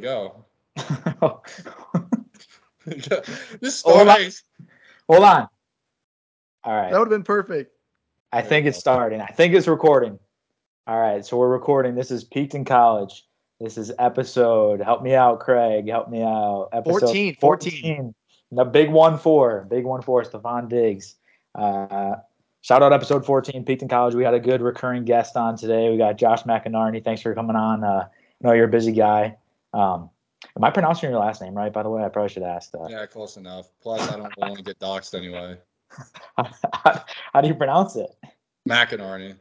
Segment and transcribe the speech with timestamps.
[0.00, 0.44] to go.
[3.62, 4.08] Just Hold start.
[4.08, 4.30] on.
[5.08, 5.48] Hold on.
[6.64, 6.90] All right.
[6.90, 7.72] That would have been perfect.
[8.32, 9.20] I think it's starting.
[9.20, 10.18] I think it's recording.
[10.86, 11.94] All right, so we're recording.
[11.94, 13.26] This is Peaked in College.
[13.60, 14.80] This is episode.
[14.80, 15.88] Help me out, Craig.
[15.88, 16.68] Help me out.
[16.72, 18.14] Episode 14, 14.
[18.52, 19.66] The big one four.
[19.68, 20.22] Big one four.
[20.24, 21.16] Stefon Diggs.
[21.54, 22.16] Uh,
[22.62, 23.64] shout out episode fourteen.
[23.64, 24.14] Peaked in College.
[24.14, 25.90] We had a good recurring guest on today.
[25.90, 27.04] We got Josh McInerney.
[27.04, 27.84] Thanks for coming on.
[27.84, 29.36] Uh, I know you're a busy guy.
[29.72, 30.10] Um,
[30.56, 31.72] am I pronouncing your last name right?
[31.72, 32.88] By the way, I probably should ask that.
[32.90, 33.68] Yeah, close enough.
[33.82, 35.58] Plus, I don't want to get doxxed anyway.
[37.32, 38.10] How do you pronounce it?
[38.68, 39.36] McInerney.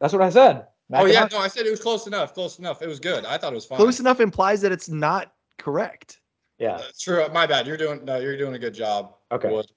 [0.00, 0.66] That's what I said.
[0.94, 2.34] Oh yeah, no, I said it was close enough.
[2.34, 2.82] Close enough.
[2.82, 3.24] It was good.
[3.24, 3.78] I thought it was fine.
[3.78, 6.20] Close enough implies that it's not correct.
[6.58, 6.74] Yeah.
[6.74, 7.26] Uh, True.
[7.32, 7.66] My bad.
[7.66, 8.04] You're doing.
[8.04, 9.14] No, you're doing a good job.
[9.30, 9.50] Okay.
[9.50, 9.70] Wood.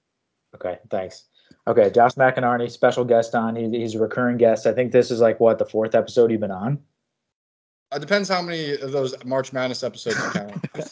[0.54, 1.24] Okay, thanks.
[1.68, 3.56] Okay, Josh McInerney, special guest on.
[3.56, 4.66] He, he's a recurring guest.
[4.66, 6.78] I think this is like what the fourth episode you've been on.
[7.94, 10.90] It depends how many of those March Madness episodes you count.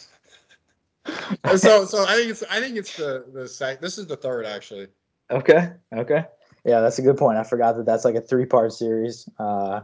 [1.60, 2.42] so, so I think it's.
[2.50, 3.80] I think it's the the sec.
[3.80, 4.86] This is the third actually.
[5.30, 6.24] Okay, okay,
[6.64, 7.38] yeah, that's a good point.
[7.38, 9.28] I forgot that that's like a three part series.
[9.38, 9.80] Uh,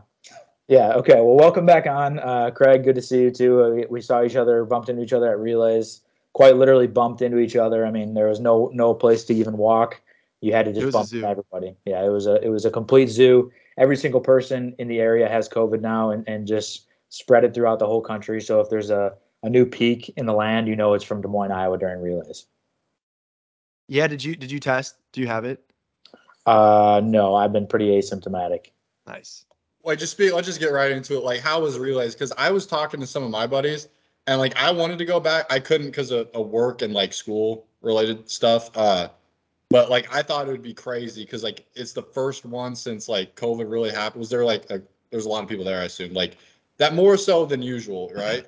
[0.68, 1.14] yeah, okay.
[1.14, 2.84] Well, welcome back on, uh, Craig.
[2.84, 3.64] Good to see you too.
[3.64, 6.02] Uh, we, we saw each other, bumped into each other at relays.
[6.32, 7.84] Quite literally bumped into each other.
[7.84, 10.00] I mean, there was no no place to even walk.
[10.40, 11.74] You had to just bump into everybody.
[11.84, 13.50] Yeah, it was a it was a complete zoo.
[13.78, 17.78] Every single person in the area has COVID now, and and just spread it throughout
[17.78, 18.40] the whole country.
[18.40, 21.28] So if there's a a new peak in the land, you know it's from Des
[21.28, 22.46] Moines, Iowa during relays.
[23.88, 24.96] Yeah, did you did you test?
[25.12, 25.62] Do you have it?
[26.46, 28.70] Uh, no, I've been pretty asymptomatic.
[29.06, 29.44] Nice.
[29.82, 30.32] Like, just speak.
[30.32, 31.24] Let's just get right into it.
[31.24, 32.14] Like, how was relays?
[32.14, 33.88] Because I was talking to some of my buddies,
[34.26, 37.12] and like I wanted to go back, I couldn't because of, of work and like
[37.12, 38.70] school related stuff.
[38.76, 39.08] Uh,
[39.70, 43.08] but like I thought it would be crazy because like it's the first one since
[43.08, 44.20] like COVID really happened.
[44.20, 45.80] Was there like a, there's a lot of people there?
[45.80, 46.36] I assume like
[46.80, 48.46] that more so than usual, right?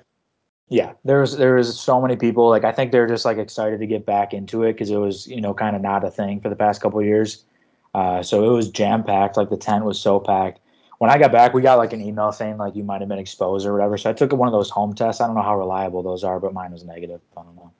[0.67, 2.49] Yeah, there's there's so many people.
[2.49, 5.27] Like I think they're just like excited to get back into it because it was
[5.27, 7.45] you know kind of not a thing for the past couple of years.
[7.93, 9.37] Uh, so it was jam packed.
[9.37, 10.59] Like the tent was so packed.
[10.97, 13.19] When I got back, we got like an email saying like you might have been
[13.19, 13.97] exposed or whatever.
[13.97, 15.21] So I took one of those home tests.
[15.21, 17.21] I don't know how reliable those are, but mine was negative.
[17.37, 17.71] I don't know.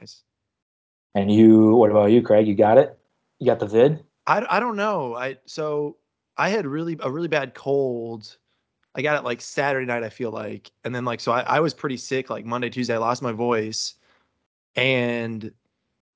[0.00, 0.22] Nice.
[1.14, 2.46] And you, what about you, Craig?
[2.46, 2.96] You got it?
[3.38, 4.04] You got the vid?
[4.26, 5.14] I, I don't know.
[5.16, 5.96] I so
[6.36, 8.36] I had really a really bad cold.
[8.94, 10.70] I got it like Saturday night, I feel like.
[10.84, 13.32] And then like so I, I was pretty sick like Monday, Tuesday, I lost my
[13.32, 13.94] voice.
[14.76, 15.52] And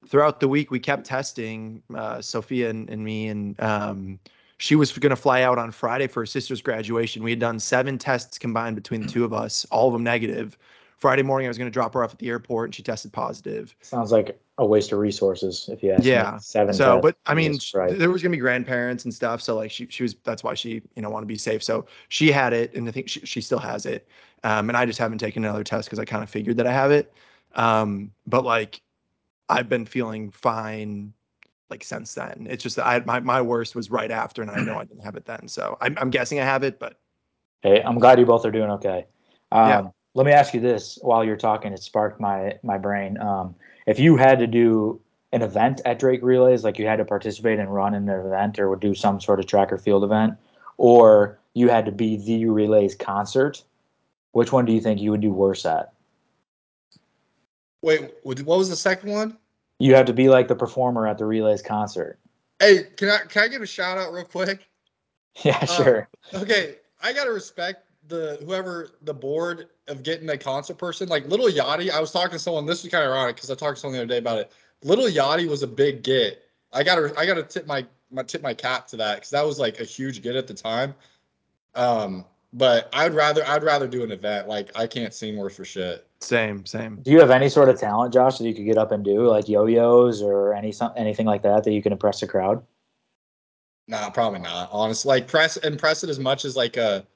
[0.09, 4.19] throughout the week we kept testing, uh, Sophia and, and me, and um
[4.59, 7.23] she was gonna fly out on Friday for her sister's graduation.
[7.23, 10.56] We had done seven tests combined between the two of us, all of them negative.
[11.04, 13.76] Friday morning I was gonna drop her off at the airport and she tested positive.
[13.82, 16.09] Sounds like a waste of resources if you ask me.
[16.09, 16.38] Yeah.
[16.38, 16.72] Seven.
[16.72, 17.59] So, but I mean,
[17.91, 19.43] there was gonna be grandparents and stuff.
[19.43, 21.62] So like she she was that's why she you know want to be safe.
[21.62, 24.09] So she had it, and I think she, she still has it.
[24.44, 26.72] Um, and I just haven't taken another test because I kind of figured that I
[26.72, 27.12] have it.
[27.54, 28.81] Um, but like
[29.50, 31.12] I've been feeling fine
[31.69, 32.47] like since then.
[32.48, 35.04] It's just that I my my worst was right after, and I know I didn't
[35.04, 35.48] have it then.
[35.48, 36.98] So I'm I'm guessing I have it, but
[37.60, 39.04] Hey, I'm glad you both are doing okay.
[39.53, 39.91] Um, Yeah.
[40.14, 43.19] Let me ask you this: while you're talking, it sparked my my brain.
[43.19, 43.54] Um,
[43.86, 45.00] if you had to do
[45.32, 48.58] an event at Drake Relays, like you had to participate and run in an event
[48.58, 50.34] or would do some sort of track or field event,
[50.76, 53.62] or you had to be the Relays concert,
[54.32, 55.92] which one do you think you would do worse at?
[57.82, 59.36] Wait, what was the second one?
[59.78, 62.19] You have to be like the performer at the Relays concert.
[62.60, 64.66] Hey, can I can I give a shout out real quick?
[65.42, 66.08] Yeah, Uh, sure.
[66.32, 71.50] Okay, I gotta respect the whoever the board of getting a concert person like Lil
[71.50, 71.91] Yachty.
[71.91, 72.66] I was talking to someone.
[72.66, 74.53] This is kind of ironic because I talked to someone the other day about it.
[74.82, 76.43] Lil Yachty was a big get.
[76.72, 79.59] I gotta I gotta tip my my tip my cap to that because that was
[79.59, 80.94] like a huge get at the time.
[81.75, 84.48] Um, but I'd rather I'd rather do an event.
[84.48, 86.06] Like I can't sing worth for shit.
[86.20, 87.00] same same.
[87.03, 89.26] Do you have any sort of talent, Josh, that you could get up and do,
[89.26, 92.62] like yo-yos or any some- anything like that that you can impress the crowd?
[93.88, 94.69] Nah, probably not.
[94.72, 97.06] Honestly, like press impress it as much as like a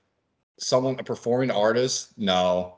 [0.59, 2.17] someone a performing artist.
[2.19, 2.77] No,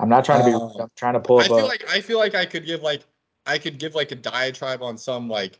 [0.00, 0.54] I'm not trying to be.
[0.54, 1.48] Uh, I'm trying to pull I up.
[1.48, 3.02] feel a, like I feel like I could give like
[3.46, 5.58] I could give like a diatribe on some like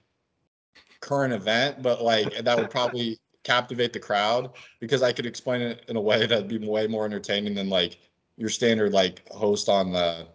[1.00, 4.50] current event, but like that would probably captivate the crowd
[4.80, 7.98] because I could explain it in a way that'd be way more entertaining than like
[8.36, 10.26] your standard like host on the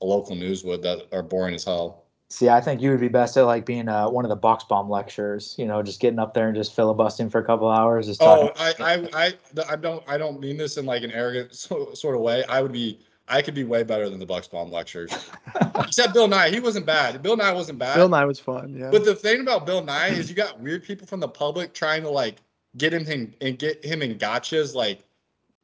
[0.00, 2.04] a local news would that are boring as hell.
[2.30, 4.90] See, I think you would be best at like being uh, one of the Bucksbaum
[4.90, 5.54] lectures.
[5.58, 8.06] You know, just getting up there and just filibustering for a couple hours.
[8.06, 8.84] Just Oh, talking.
[8.84, 12.14] I, I, I, I don't, I don't mean this in like an arrogant so, sort
[12.14, 12.44] of way.
[12.44, 15.10] I would be, I could be way better than the Bucksbaum lectures.
[15.76, 17.22] Except Bill Nye, he wasn't bad.
[17.22, 17.94] Bill Nye wasn't bad.
[17.94, 18.76] Bill Nye was fun.
[18.78, 18.90] Yeah.
[18.90, 22.02] But the thing about Bill Nye is you got weird people from the public trying
[22.02, 22.36] to like
[22.76, 25.02] get him in, and get him in gotchas like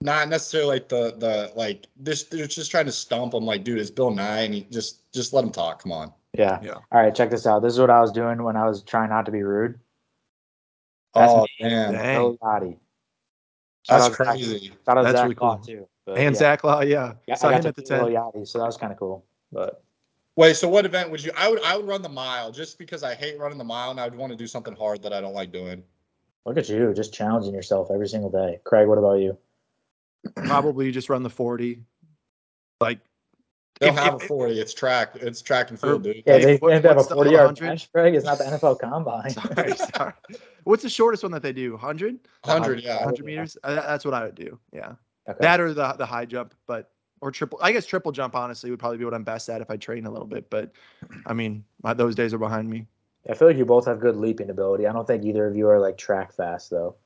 [0.01, 2.25] not necessarily like the the like this.
[2.25, 3.45] They're just trying to stump him.
[3.45, 5.83] Like, dude, it's Bill Nye, and he just just let him talk.
[5.83, 6.13] Come on.
[6.37, 6.59] Yeah.
[6.63, 6.73] Yeah.
[6.75, 7.61] All right, check this out.
[7.63, 9.79] This is what I was doing when I was trying not to be rude.
[11.15, 11.69] That's oh me.
[11.69, 12.23] man, Dang.
[12.23, 14.73] Lil Shout that's out Zach- crazy.
[14.87, 15.65] Shout out That's Zach really Law, cool.
[15.65, 15.89] too.
[16.07, 16.39] But, And yeah.
[16.39, 17.15] Zach Law, yeah.
[17.27, 17.99] Yeah, Saw I got him to at the meet Lil
[18.33, 18.35] tent.
[18.35, 19.25] Yachty, so that was kind of cool.
[19.53, 19.83] But
[20.37, 21.31] Wait, so what event would you?
[21.37, 24.01] I would I would run the mile just because I hate running the mile, and
[24.01, 25.85] I'd want to do something hard that I don't like doing.
[26.45, 28.59] look at you, just challenging yourself every single day.
[28.65, 29.39] Craig, what about you?
[30.47, 31.83] Probably just run the 40.
[32.81, 32.99] Like,
[33.81, 34.61] They If- have if- a forty.
[34.61, 35.17] It's track.
[35.17, 36.23] It's track and field, dude.
[36.27, 37.71] Yeah, Hey, they, what- they have a 40 yard 100?
[37.71, 39.31] dash, It's not the NFL Combine.
[39.31, 40.13] sorry, sorry.
[40.63, 41.73] What's the shortest one that they do?
[41.73, 42.19] 100?
[42.45, 42.97] Hundred, yeah.
[42.99, 43.57] 100 meters?
[43.65, 44.59] Uh, that- that's what I would do.
[44.73, 44.93] Yeah.
[45.29, 45.39] Okay.
[45.41, 46.91] That or the the high jump, but
[47.21, 47.59] or triple.
[47.63, 50.05] I guess triple jump honestly would probably be what I'm best at if I train
[50.07, 50.51] a little bit.
[50.51, 50.73] But
[51.27, 52.87] I mean, my, those days are behind me.
[53.29, 54.87] I feel like you both have good leaping ability.
[54.87, 56.97] I don't think either of you are like track fast though.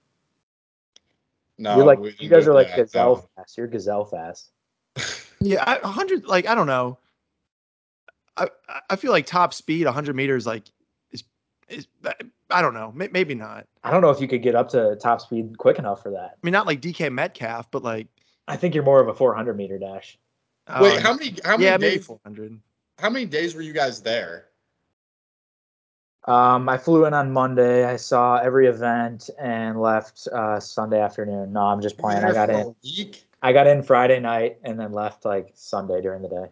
[1.59, 3.29] No, You're like you guys are like that, gazelle no.
[3.37, 3.57] fast.
[3.57, 4.51] You're gazelle fast.
[5.41, 6.27] Yeah, I- 100.
[6.27, 6.99] Like I don't know.
[8.37, 10.65] I I- I feel like top speed 100 meters like
[11.11, 11.25] is
[11.69, 11.87] is
[12.51, 12.93] I don't know.
[12.95, 13.67] Maybe not.
[13.85, 16.33] I don't know if you could get up to top speed quick enough for that.
[16.33, 18.09] I mean, not like DK Metcalf, but like.
[18.47, 20.19] I think you're more of a 400 meter dash.
[20.81, 21.35] Wait, um, how many?
[21.45, 22.07] How many yeah, maybe days?
[22.07, 22.61] 400.
[22.99, 24.47] How many days were you guys there?
[26.27, 27.85] Um, I flew in on Monday.
[27.85, 31.53] I saw every event and left uh, Sunday afternoon.
[31.53, 32.23] No, I'm just playing.
[32.23, 32.75] I got for in.
[32.83, 33.25] week.
[33.43, 36.47] I got in Friday night and then left like Sunday during the day.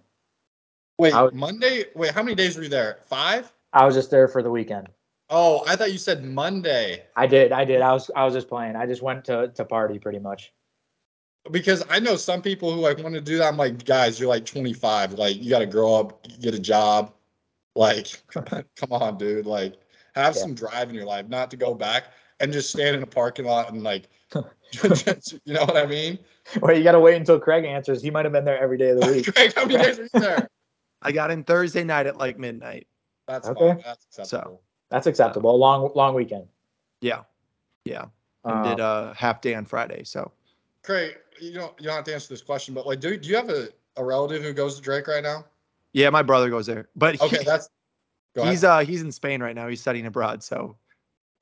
[0.99, 1.85] Wait, was- Monday.
[1.95, 2.99] Wait, how many days were you there?
[3.07, 3.53] Five.
[3.73, 4.89] I was just there for the weekend.
[5.29, 7.03] Oh, I thought you said Monday.
[7.17, 7.51] I did.
[7.53, 7.81] I did.
[7.83, 8.11] I was.
[8.15, 8.77] I was just playing.
[8.77, 10.53] I just went to to party pretty much.
[11.51, 13.47] Because I know some people who like want to do that.
[13.49, 15.13] I'm like, guys, you're like 25.
[15.15, 17.13] Like, you got to grow up, get a job.
[17.77, 19.47] Like, come on, dude.
[19.47, 19.75] Like,
[20.15, 20.41] have Yeah.
[20.43, 22.07] some drive in your life, not to go back
[22.41, 24.09] and just stand in a parking lot and like,
[25.45, 26.19] you know what I mean?
[26.61, 28.03] Wait, you got to wait until Craig answers.
[28.03, 29.33] He might have been there every day of the week.
[29.35, 30.49] Craig, how many days were you there?
[31.03, 32.87] I got in Thursday night at like midnight.
[33.29, 33.69] That's Okay.
[33.69, 33.83] fine.
[33.85, 34.63] That's acceptable.
[34.91, 35.55] That's acceptable.
[35.55, 36.47] A long, long weekend.
[37.01, 37.23] Yeah,
[37.85, 38.07] yeah,
[38.45, 40.03] and did a half day on Friday.
[40.05, 40.33] So
[40.83, 43.37] Craig, you don't you don't have to answer this question, but like, do, do you
[43.37, 45.45] have a, a relative who goes to Drake right now?
[45.93, 47.69] yeah, my brother goes there, but he- Okay, that's.
[48.35, 48.53] Go ahead.
[48.53, 49.69] he's uh he's in Spain right now.
[49.69, 50.43] He's studying abroad.
[50.43, 50.77] So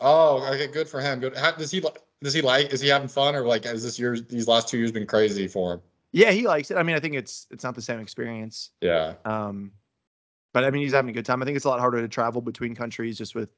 [0.00, 1.20] Oh, okay, good for him.
[1.20, 1.37] Good.
[1.37, 1.91] How, does he li-
[2.23, 2.73] does he like?
[2.73, 5.49] Is he having fun, or like, is this year these last two years been crazy
[5.49, 5.81] for him?
[6.15, 6.77] yeah, he likes it.
[6.77, 8.71] I mean, I think it's it's not the same experience.
[8.81, 9.15] Yeah.
[9.25, 9.73] Um,
[10.53, 11.43] but I mean, he's having a good time.
[11.43, 13.49] I think it's a lot harder to travel between countries just with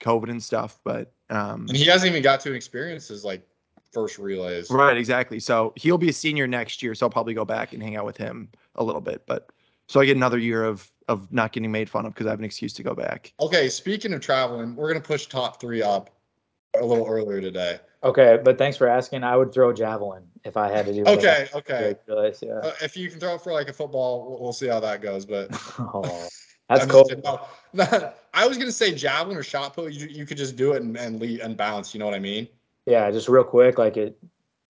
[0.00, 0.80] COVID and stuff.
[0.84, 3.46] But um, And he hasn't even got to experience his like
[3.92, 4.70] first relays.
[4.70, 5.38] right, exactly.
[5.38, 6.94] So he'll be a senior next year.
[6.94, 9.24] So I'll probably go back and hang out with him a little bit.
[9.26, 9.50] But
[9.86, 12.38] so I get another year of of not getting made fun of because I have
[12.38, 13.34] an excuse to go back.
[13.38, 16.08] Okay, speaking of traveling, we're gonna push top three up
[16.80, 17.80] a little earlier today.
[18.02, 19.24] Okay, but thanks for asking.
[19.24, 21.02] I would throw javelin if I had to do.
[21.02, 21.08] it.
[21.08, 21.96] Okay, okay.
[22.40, 22.52] Yeah.
[22.54, 25.00] Uh, if you can throw it for like a football, we'll, we'll see how that
[25.00, 25.26] goes.
[25.26, 25.48] But
[25.78, 26.28] Oh,
[26.68, 27.08] that's cool.
[27.74, 29.92] no, I was gonna say javelin or shot put.
[29.92, 31.94] You, you could just do it and, and lead and bounce.
[31.94, 32.48] You know what I mean?
[32.86, 34.18] Yeah, just real quick, like it,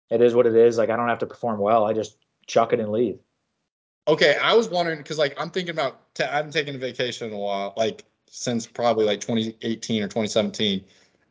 [0.09, 0.77] it is what it is.
[0.77, 1.85] Like I don't have to perform well.
[1.85, 3.19] I just chuck it and leave.
[4.07, 7.27] Okay, I was wondering because like I'm thinking about ta- I haven't taken a vacation
[7.27, 10.83] in a while, like since probably like 2018 or 2017.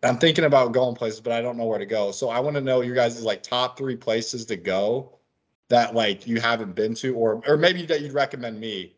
[0.02, 2.10] And I'm thinking about going places, but I don't know where to go.
[2.10, 5.18] So I want to know your guys' like top three places to go
[5.68, 8.96] that like you haven't been to, or or maybe that you'd recommend me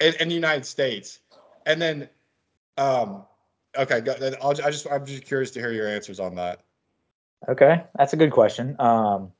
[0.00, 1.20] in, in the United States.
[1.66, 2.08] And then,
[2.78, 3.24] um,
[3.76, 6.62] okay, go, then I'll, I just I'm just curious to hear your answers on that.
[7.48, 8.74] Okay, that's a good question.
[8.78, 9.32] Um,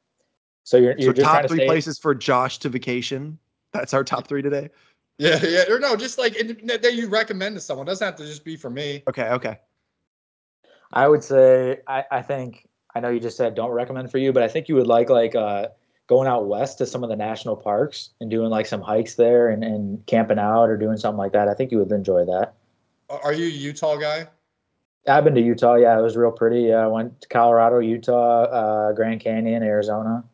[0.65, 1.67] so you're you're So just trying top to three stay.
[1.67, 3.39] places for Josh to vacation.
[3.73, 4.71] That's our top three today.
[5.19, 7.87] Yeah, yeah, or no, just like that you recommend to someone.
[7.87, 9.03] It doesn't have to just be for me.
[9.09, 9.59] Okay, okay.
[10.93, 14.33] I would say I, I think I know you just said don't recommend for you,
[14.33, 15.69] but I think you would like like uh,
[16.07, 19.49] going out west to some of the national parks and doing like some hikes there
[19.49, 21.49] and, and camping out or doing something like that.
[21.49, 22.55] I think you would enjoy that.
[23.09, 24.27] Are you a Utah guy?
[25.09, 25.75] I've been to Utah.
[25.75, 26.63] Yeah, it was real pretty.
[26.63, 30.25] Yeah, I went to Colorado, Utah, uh, Grand Canyon, Arizona.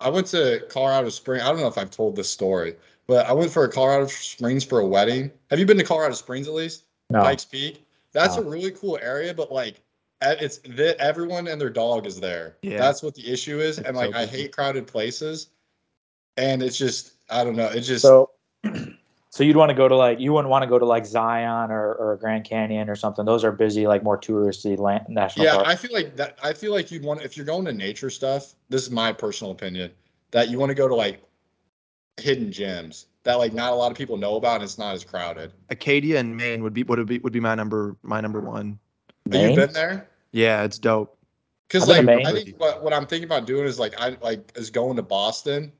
[0.00, 1.42] I went to Colorado Springs.
[1.42, 2.76] I don't know if I've told this story,
[3.08, 5.32] but I went for a Colorado Springs for a wedding.
[5.50, 6.84] Have you been to Colorado Springs at least?
[7.10, 7.84] No, Pikes Peak.
[8.12, 8.42] That's No.
[8.42, 9.82] a really cool area, but like
[10.20, 12.56] it's that everyone and their dog is there.
[12.62, 12.78] Yeah.
[12.78, 13.78] That's what the issue is.
[13.78, 15.48] It's and like so I hate crowded places.
[16.36, 17.68] And it's just I don't know.
[17.68, 18.30] It's just so
[19.30, 21.70] so you'd want to go to like you wouldn't want to go to like Zion
[21.70, 23.24] or, or Grand Canyon or something.
[23.24, 25.68] Those are busy, like more touristy land, national yeah, parks.
[25.68, 28.54] I feel like that I feel like you'd want if you're going to nature stuff,
[28.68, 29.92] this is my personal opinion,
[30.30, 31.22] that you want to go to like
[32.16, 35.04] hidden gems that like not a lot of people know about and it's not as
[35.04, 35.52] crowded.
[35.70, 38.78] Acadia and Maine would be would be would be my number my number one.
[39.32, 40.08] Have you been there?
[40.32, 41.16] Yeah, it's dope.
[41.68, 44.52] Because I've like I think what, what I'm thinking about doing is like I like
[44.56, 45.72] is going to Boston.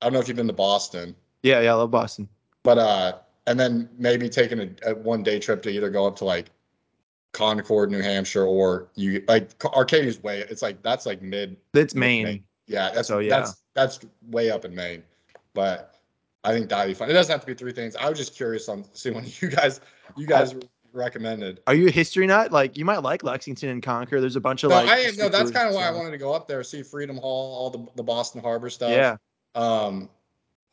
[0.00, 2.28] I don't know if you've been to Boston, Yeah, yeah, I love Boston.
[2.62, 6.14] but uh, and then maybe taking a, a one day trip to either go up
[6.16, 6.50] to like
[7.32, 10.44] Concord, New Hampshire, or you like Arcadia's way.
[10.48, 11.56] It's like that's like mid.
[11.74, 12.24] It's Maine.
[12.24, 12.44] Maine.
[12.68, 13.30] Yeah, that's So, yeah.
[13.30, 15.02] that's that's way up in Maine,
[15.52, 15.97] but
[16.44, 17.10] I think that'd be fun.
[17.10, 17.96] It doesn't have to be three things.
[17.96, 19.80] I was just curious on see when you guys
[20.16, 20.54] you guys
[20.92, 21.60] recommended.
[21.66, 22.52] Are you a history nut?
[22.52, 24.22] Like you might like Lexington and Concord.
[24.22, 24.88] There's a bunch of No, like.
[24.88, 25.16] I am.
[25.16, 27.70] No, that's kind of why I wanted to go up there, see Freedom Hall, all
[27.70, 28.90] the the Boston Harbor stuff.
[28.90, 29.16] Yeah,
[29.54, 30.08] Um,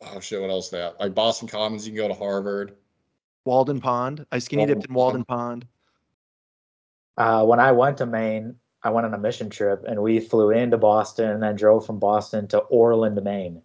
[0.01, 0.93] oh shit, what else they have?
[1.00, 2.75] Like Boston Commons, you can go to Harvard.
[3.45, 4.25] Walden Pond.
[4.31, 5.67] I skinny dipped in Walden Pond.
[7.17, 10.50] Uh, when I went to Maine, I went on a mission trip and we flew
[10.50, 13.62] into Boston and then drove from Boston to Orland, Maine.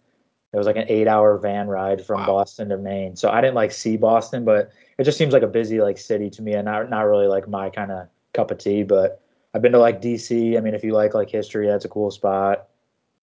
[0.53, 2.27] It was like an eight-hour van ride from Wow.
[2.27, 3.15] Boston to Maine.
[3.15, 6.29] So I didn't like see Boston, but it just seems like a busy like city
[6.31, 8.83] to me and not not really like my kind of cup of tea.
[8.83, 9.21] But
[9.53, 10.57] I've been to like DC.
[10.57, 12.67] I mean, if you like like history, that's a cool spot.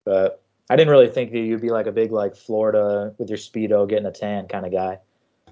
[0.04, 3.38] But I didn't really think that you'd be like a big like Florida with your
[3.38, 4.98] speedo getting a tan kind of guy.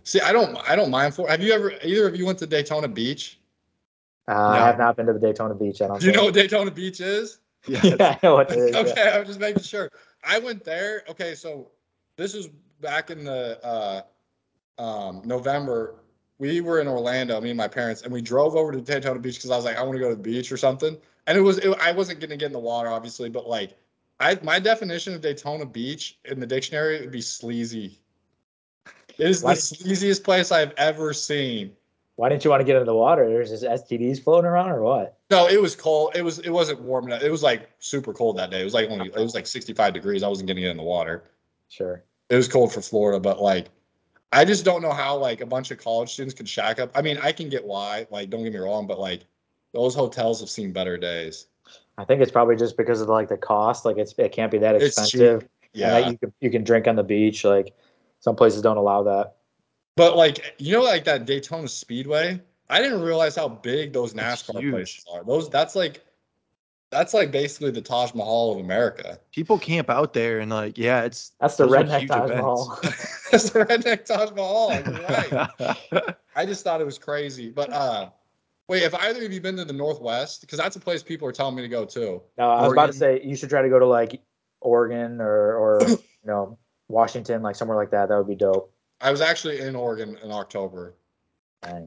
[0.02, 1.26] See, I don't, I don't mind for.
[1.28, 3.38] Have you ever either of you went to Daytona Beach?
[4.28, 5.80] Uh, I have not been to the Daytona Beach.
[5.80, 6.00] I don't.
[6.00, 7.38] Do you know what Daytona Beach is?
[7.66, 7.80] Yeah.
[7.84, 8.74] yeah, I know what it is.
[8.74, 8.80] yeah.
[8.80, 9.90] okay, I'm just making sure.
[10.26, 11.04] I went there.
[11.08, 11.70] Okay, so
[12.16, 12.48] this is
[12.80, 14.02] back in the uh,
[14.82, 15.96] um, November.
[16.38, 19.36] We were in Orlando, me and my parents, and we drove over to Daytona Beach
[19.36, 20.96] because I was like, I want to go to the beach or something.
[21.26, 23.76] And it was, it, I wasn't gonna get in the water, obviously, but like,
[24.20, 27.98] I my definition of Daytona Beach in the dictionary would be sleazy.
[29.18, 31.72] It is Why- the sleaziest place I've ever seen.
[32.16, 33.28] Why didn't you want to get into the water?
[33.28, 35.18] There's just STDs floating around or what?
[35.30, 36.12] No, it was cold.
[36.14, 37.22] It was it wasn't warm enough.
[37.22, 38.60] It was like super cold that day.
[38.60, 40.22] It was like only it was like 65 degrees.
[40.22, 41.24] I wasn't getting in the water.
[41.68, 42.04] Sure.
[42.30, 43.66] It was cold for Florida, but like
[44.32, 46.90] I just don't know how like a bunch of college students could shack up.
[46.94, 49.22] I mean, I can get why, like don't get me wrong, but like
[49.72, 51.46] those hotels have seen better days.
[51.98, 53.84] I think it's probably just because of like the cost.
[53.84, 55.42] Like it's it can't be that expensive.
[55.42, 55.50] cheap.
[55.74, 56.10] And that Yeah.
[56.10, 57.44] you can you can drink on the beach.
[57.44, 57.74] Like
[58.20, 59.34] some places don't allow that.
[59.96, 64.70] But like you know like that Daytona Speedway, I didn't realize how big those NASCAR
[64.70, 65.24] places are.
[65.24, 66.04] Those that's like
[66.90, 69.18] that's like basically the Taj Mahal of America.
[69.32, 72.36] People camp out there and like, yeah, it's That's the redneck Taj events.
[72.36, 72.78] Mahal.
[73.30, 74.74] That's the redneck Taj Mahal.
[74.74, 76.16] You're right.
[76.36, 77.50] I just thought it was crazy.
[77.50, 78.10] But uh
[78.68, 80.40] wait, if either of you been to the Northwest?
[80.40, 82.22] Because that's a place people are telling me to go to.
[82.38, 84.20] no, I was about to say you should try to go to like
[84.60, 86.58] Oregon or or you know
[86.88, 88.08] Washington, like somewhere like that.
[88.08, 88.73] That would be dope.
[89.04, 90.94] I was actually in Oregon in October.
[91.62, 91.86] Dang.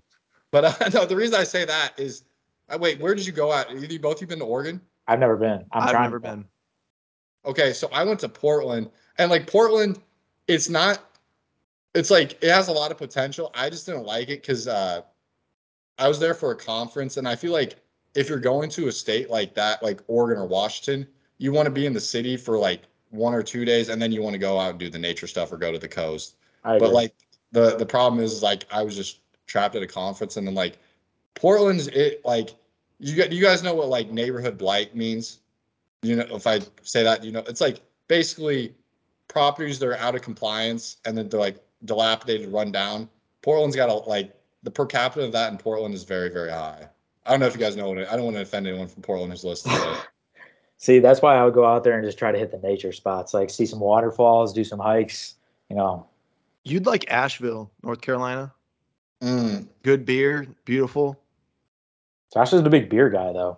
[0.51, 2.23] But uh, no, the reason I say that is,
[2.69, 3.71] uh, wait, where did you go at?
[3.71, 4.79] Either you both you been to Oregon?
[5.07, 5.65] I've never been.
[5.71, 6.45] I'm I've never to been.
[7.43, 9.99] Okay, so I went to Portland, and like Portland,
[10.47, 10.99] it's not.
[11.95, 13.49] It's like it has a lot of potential.
[13.55, 15.01] I just didn't like it because uh,
[15.97, 17.77] I was there for a conference, and I feel like
[18.13, 21.07] if you're going to a state like that, like Oregon or Washington,
[21.39, 24.11] you want to be in the city for like one or two days, and then
[24.11, 26.35] you want to go out and do the nature stuff or go to the coast.
[26.79, 27.13] But like
[27.51, 30.77] the the problem is like I was just trapped at a conference and then like
[31.35, 32.55] Portland's it like
[32.99, 35.39] you got you guys know what like neighborhood blight means?
[36.01, 38.75] You know if I say that you know it's like basically
[39.27, 43.09] properties that are out of compliance and then they're like dilapidated, run down.
[43.41, 46.87] Portland's got a like the per capita of that in Portland is very very high.
[47.25, 48.87] I don't know if you guys know what it, I don't want to offend anyone
[48.87, 49.77] from Portland who's listening.
[50.77, 52.91] See, that's why I would go out there and just try to hit the nature
[52.91, 55.35] spots, like see some waterfalls, do some hikes.
[55.69, 56.07] You know,
[56.69, 58.53] You'd like Asheville, North Carolina.
[59.21, 59.67] Mm.
[59.83, 61.19] Good beer, beautiful.
[62.33, 63.57] Josh is a big beer guy, though.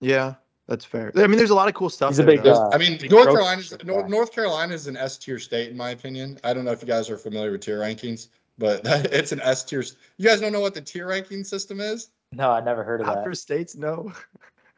[0.00, 0.34] Yeah,
[0.66, 1.12] that's fair.
[1.14, 2.10] I mean, there's a lot of cool stuff.
[2.10, 2.54] He's a big, though.
[2.54, 3.84] uh, I mean, big North trophy Carolina's.
[3.84, 6.38] North, North Carolina is an S tier state in my opinion.
[6.42, 8.28] I don't know if you guys are familiar with tier rankings,
[8.58, 8.80] but
[9.12, 9.84] it's an S tier.
[10.16, 12.08] You guys don't know what the tier ranking system is?
[12.32, 13.24] No, I never heard of Not that.
[13.24, 14.12] for states, no.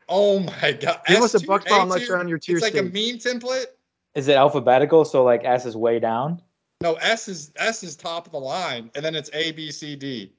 [0.09, 1.01] Oh my god!
[1.07, 3.25] Give us a S-tier, buck bomb A-tier, lecture on your tier It's like a states.
[3.25, 3.67] meme template.
[4.15, 5.05] Is it alphabetical?
[5.05, 6.43] So like S is way down.
[6.83, 9.97] No, S is S is top of the line, and then it's A, B, C,
[9.97, 10.33] D.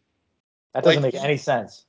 [0.73, 1.85] That doesn't Like- make any sense.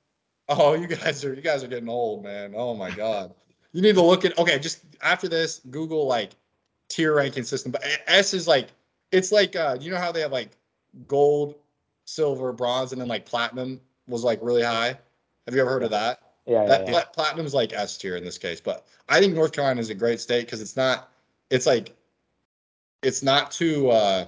[0.49, 2.53] Oh, you guys are you guys are getting old, man.
[2.55, 3.35] Oh my god.
[3.73, 6.33] You need to look at okay, just after this, Google like
[6.89, 7.73] tier ranking system.
[7.73, 8.69] But S is like
[9.11, 10.51] it's like uh you know how they have like
[11.09, 11.55] gold,
[12.05, 14.99] silver, bronze, and then like platinum was like really high.
[15.47, 16.21] Have you ever heard of that?
[16.47, 16.93] Yeah, yeah, That yeah.
[16.93, 19.95] pla- platinum's like S tier in this case, but I think North Carolina is a
[19.95, 21.11] great state because it's not.
[21.51, 21.95] It's like,
[23.03, 23.91] it's not too.
[23.91, 24.27] uh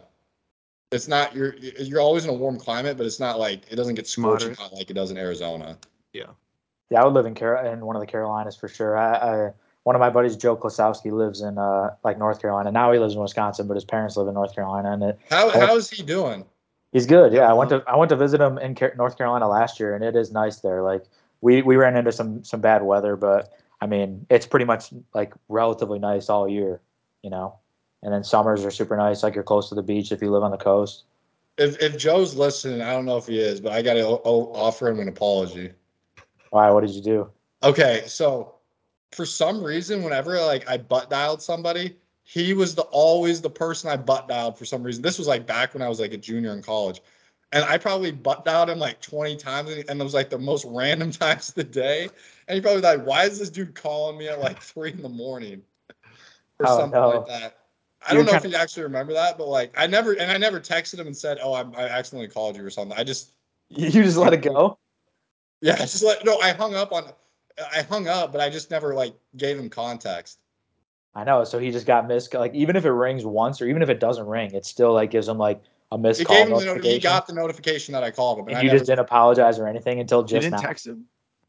[0.92, 3.96] It's not you're you're always in a warm climate, but it's not like it doesn't
[3.96, 5.76] get scorching hot like it does in Arizona.
[6.12, 6.26] Yeah,
[6.90, 8.96] Yeah, I would live in Car- in one of the Carolinas for sure.
[8.96, 9.14] I,
[9.48, 9.52] I
[9.82, 12.70] one of my buddies, Joe Klosowski, lives in uh like North Carolina.
[12.70, 15.50] Now he lives in Wisconsin, but his parents live in North Carolina, and it, How
[15.50, 16.44] how is he doing?
[16.92, 17.32] he's good.
[17.32, 19.94] Yeah, I went to I went to visit him in Car- North Carolina last year,
[19.94, 20.82] and it is nice there.
[20.82, 21.04] Like
[21.40, 25.34] we we ran into some some bad weather, but I mean, it's pretty much like
[25.48, 26.80] relatively nice all year,
[27.22, 27.58] you know.
[28.06, 30.44] And then summers are super nice, like you're close to the beach if you live
[30.44, 31.06] on the coast.
[31.58, 34.86] If if Joe's listening, I don't know if he is, but I got to offer
[34.86, 35.72] him an apology.
[36.50, 36.70] Why?
[36.70, 37.30] What did you do?
[37.64, 38.54] Okay, so
[39.10, 43.90] for some reason, whenever like I butt dialed somebody, he was the always the person
[43.90, 45.02] I butt dialed for some reason.
[45.02, 47.00] This was like back when I was like a junior in college.
[47.50, 50.64] And I probably butt dialed him like 20 times and it was like the most
[50.64, 52.08] random times of the day.
[52.46, 55.08] And he probably like, why is this dude calling me at like three in the
[55.08, 55.62] morning?
[56.60, 57.08] Or Oh, something no.
[57.08, 57.65] like that.
[58.08, 60.36] I don't know if kinda- he actually remember that, but like I never and I
[60.38, 62.96] never texted him and said, Oh, I, I accidentally called you or something.
[62.98, 63.32] I just
[63.68, 64.78] You just let it go?
[65.60, 67.10] yeah, I just let no, I hung up on
[67.74, 70.38] I hung up, but I just never like gave him context.
[71.14, 71.44] I know.
[71.44, 72.34] So he just got missed.
[72.34, 75.10] Like even if it rings once, or even if it doesn't ring, it still like
[75.10, 76.94] gives him like a missed It call gave him the noti- notification.
[76.94, 79.00] he got the notification that I called him, and, and I you never, just didn't
[79.00, 80.68] apologize or anything until You just didn't now.
[80.68, 81.06] text him?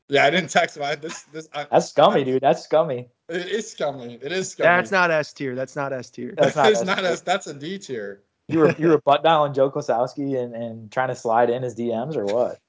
[0.09, 0.83] Yeah, I didn't text him.
[0.83, 2.41] I this this I, That's scummy, dude.
[2.41, 3.09] That's scummy.
[3.29, 4.19] it is scummy.
[4.21, 4.67] It is scummy.
[4.67, 5.55] That's not S tier.
[5.55, 6.33] That's not S tier.
[6.37, 7.15] That's not That is S not tier.
[7.17, 8.23] that's a D tier.
[8.47, 11.75] You were you were butt dialing Joe Klosowski and, and trying to slide in his
[11.75, 12.59] DMs or what?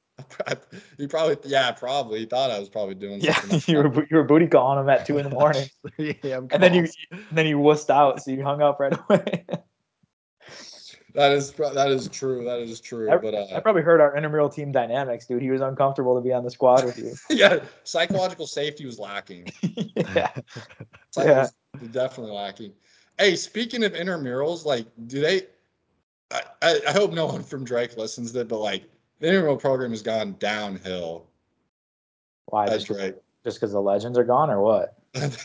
[0.98, 3.62] you probably yeah probably he thought I was probably doing Yeah, something.
[3.76, 3.88] you that.
[3.94, 6.74] were you were booty calling him at two in the morning, yeah, I'm and then
[6.74, 9.44] you and then you wussed out, so you hung up right away.
[11.14, 12.44] That is that is true.
[12.44, 13.10] That is true.
[13.10, 15.42] I, But I uh, probably heard our intramural team dynamics, dude.
[15.42, 17.14] He was uncomfortable to be on the squad with you.
[17.36, 19.46] yeah, psychological safety was lacking.
[19.96, 20.30] yeah.
[21.16, 21.48] Yeah.
[21.90, 22.72] definitely lacking.
[23.18, 25.42] Hey, speaking of intramurals, like, do they?
[26.30, 28.84] I, I, I hope no one from Drake listens to it, but like,
[29.18, 31.26] the intramural program has gone downhill.
[32.46, 32.68] Why?
[32.68, 33.16] That's Just right.
[33.42, 34.94] just because the legends are gone, or what?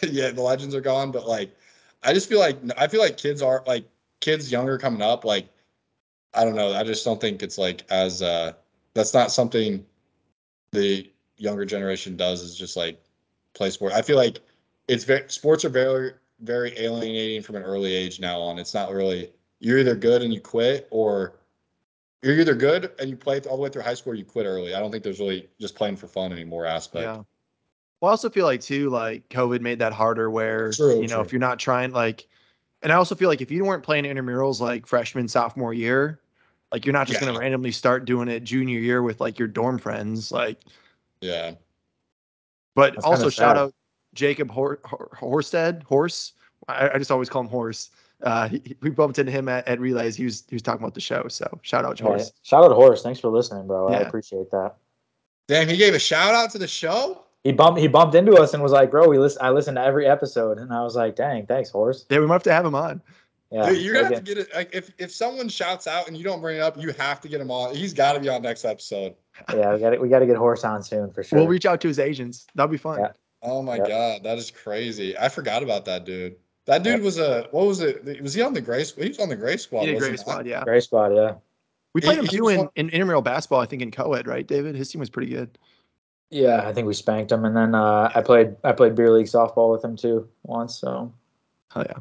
[0.03, 1.55] yeah, the legends are gone, but like,
[2.03, 3.86] I just feel like I feel like kids are like
[4.20, 5.25] kids younger coming up.
[5.25, 5.48] Like,
[6.36, 6.74] I don't know.
[6.74, 8.54] I just don't think it's like as uh
[8.94, 9.86] that's not something
[10.72, 12.42] the younger generation does.
[12.42, 13.02] Is just like
[13.54, 13.94] play sport.
[13.94, 14.40] I feel like
[14.88, 16.12] it's very sports are very
[16.42, 18.60] very alienating from an early age now on.
[18.60, 21.36] It's not really you're either good and you quit or
[22.22, 24.46] you're either good and you play all the way through high school or you quit
[24.46, 24.74] early.
[24.74, 27.03] I don't think there's really just playing for fun anymore aspect.
[27.03, 27.22] Yeah.
[28.01, 31.16] Well, I also feel like too, like COVID made that harder where True, you know,
[31.16, 31.22] true.
[31.24, 32.27] if you're not trying like
[32.81, 36.20] and I also feel like if you weren't playing intramurals like freshman, sophomore year,
[36.74, 37.27] like you're not just Yeah.
[37.27, 40.31] gonna randomly start doing it junior year with like your dorm friends.
[40.31, 40.59] Like
[41.22, 41.53] Yeah.
[42.75, 43.74] but That's also shout out
[44.14, 46.33] Jacob Hor- Hor- Horsted, Horse.
[46.68, 47.92] I, I just always call him Horse.
[48.22, 50.16] Uh, he, he- we bumped into him at, at relays.
[50.16, 51.27] He was he was talking about the show.
[51.29, 52.31] So shout out Yeah, Horse.
[52.42, 53.01] shout out to Horace.
[53.03, 53.90] Thanks for listening, bro.
[53.90, 54.75] I appreciate that.
[55.48, 57.24] Damn, he gave a shout out to the show.
[57.44, 59.42] He bumped he bumped into us and was like, "Bro, we listen.
[59.44, 62.36] I listened to every episode." And I was like, "Dang, thanks, Horse." Yeah, we might
[62.36, 63.01] have to have him on.
[63.53, 64.55] Yeah, Dude, you're gonna we'll have to get it.
[64.55, 67.27] Like, if if someone shouts out and you don't bring it up, you have to
[67.27, 67.75] get him on.
[67.75, 69.13] He's got to be on next episode.
[69.53, 71.37] yeah, we got we got to get Horse on soon for sure.
[71.37, 72.48] We'll reach out to his agents.
[72.55, 73.00] That'll be fun.
[73.00, 73.11] Yeah.
[73.44, 73.87] Oh my Yep.
[73.87, 75.16] god, that is crazy.
[75.18, 76.35] I forgot about that dude.
[76.66, 77.01] That dude Yep.
[77.03, 78.22] was a what was it?
[78.24, 78.83] Was he on the gray?
[78.85, 79.81] He was on the gray squad.
[79.81, 80.18] He did a wasn't great he?
[80.18, 80.63] squad, yeah.
[80.63, 81.35] Great squad, yeah.
[81.94, 84.48] We He- played him too in, one- in intramural basketball, I think in co-ed, right,
[84.48, 84.74] David?
[84.74, 85.59] His team was pretty good.
[86.31, 89.27] Yeah, I think we spanked him, and then uh, I played I played beer league
[89.27, 90.74] softball with him too once.
[90.79, 91.13] So
[91.75, 91.98] Oh yeah.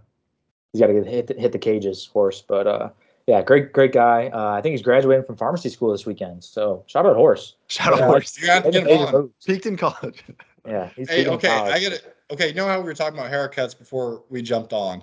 [0.73, 2.43] He's got to get hit the, hit the cages, Horse.
[2.47, 2.91] But uh,
[3.27, 4.31] yeah, great great guy.
[4.33, 6.43] Uh, I think he's graduating from pharmacy school this weekend.
[6.45, 7.57] So shout out Horse.
[7.69, 8.39] Shout out Yeah, Horse.
[8.39, 9.31] You're gonna have to Making get him on.
[9.47, 10.25] Peaked in college.
[10.67, 11.73] Yeah, he's Hey, okay, college.
[11.73, 12.17] I get it.
[12.31, 15.03] Okay, you know how we were talking about haircuts before we jumped on,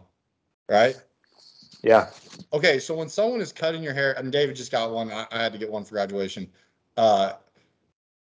[0.70, 0.96] right?
[1.84, 2.10] Yeah,
[2.52, 5.42] Okay, so when someone is cutting your hair, and David just got one, I, I
[5.42, 6.48] had to get one for graduation.
[6.98, 7.34] Uh,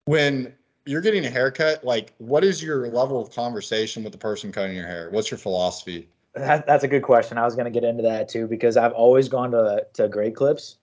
[0.07, 0.55] when
[0.87, 4.75] you're getting a haircut, like, what is your level of conversation with the person cutting
[4.75, 5.11] your hair?
[5.11, 6.09] What's your philosophy?
[6.37, 7.39] That, that's a good question.
[7.39, 10.37] I was going to get into that too because I've always gone to to Great
[10.37, 10.77] Clips,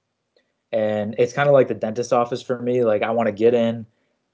[0.72, 2.84] and it's kind of like the dentist office for me.
[2.84, 3.86] Like I want to get in,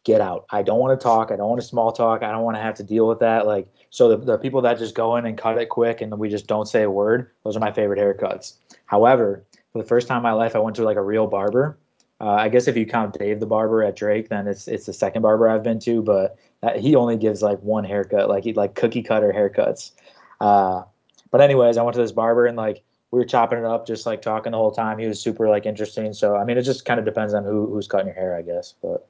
[0.06, 0.46] get out.
[0.50, 1.32] I don't want to talk.
[1.32, 2.24] I don't want to small talk.
[2.24, 3.46] I don't want to have to deal with that.
[3.46, 6.30] Like so, the, the people that just go in and cut it quick and we
[6.30, 7.30] just don't say a word.
[7.44, 8.54] Those are my favorite haircuts.
[8.86, 11.78] However, for the first time in my life, I went to like a real barber.
[12.22, 14.94] Uh, I guess if you count Dave the barber at Drake, then it's it's the
[14.94, 16.02] second barber I've been to.
[16.02, 19.92] But that, he only gives like one haircut, like he like cookie cutter haircuts.
[20.40, 20.84] Uh,
[21.32, 24.06] but anyways, I went to this barber and like we were chopping it up, just
[24.06, 25.00] like talking the whole time.
[25.00, 26.14] He was super like interesting.
[26.14, 28.42] So I mean, it just kind of depends on who who's cutting your hair, I
[28.42, 28.74] guess.
[28.82, 29.08] But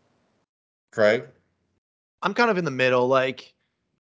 [0.92, 1.26] Craig?
[2.22, 3.08] I'm kind of in the middle.
[3.08, 3.54] Like,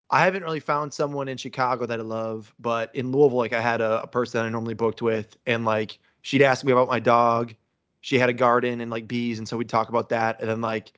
[0.09, 3.61] I haven't really found someone in Chicago that I love, but in Louisville, like I
[3.61, 6.87] had a, a person that I normally booked with, and like she'd ask me about
[6.87, 7.53] my dog.
[8.01, 10.61] She had a garden and like bees, and so we'd talk about that, and then
[10.61, 10.93] like,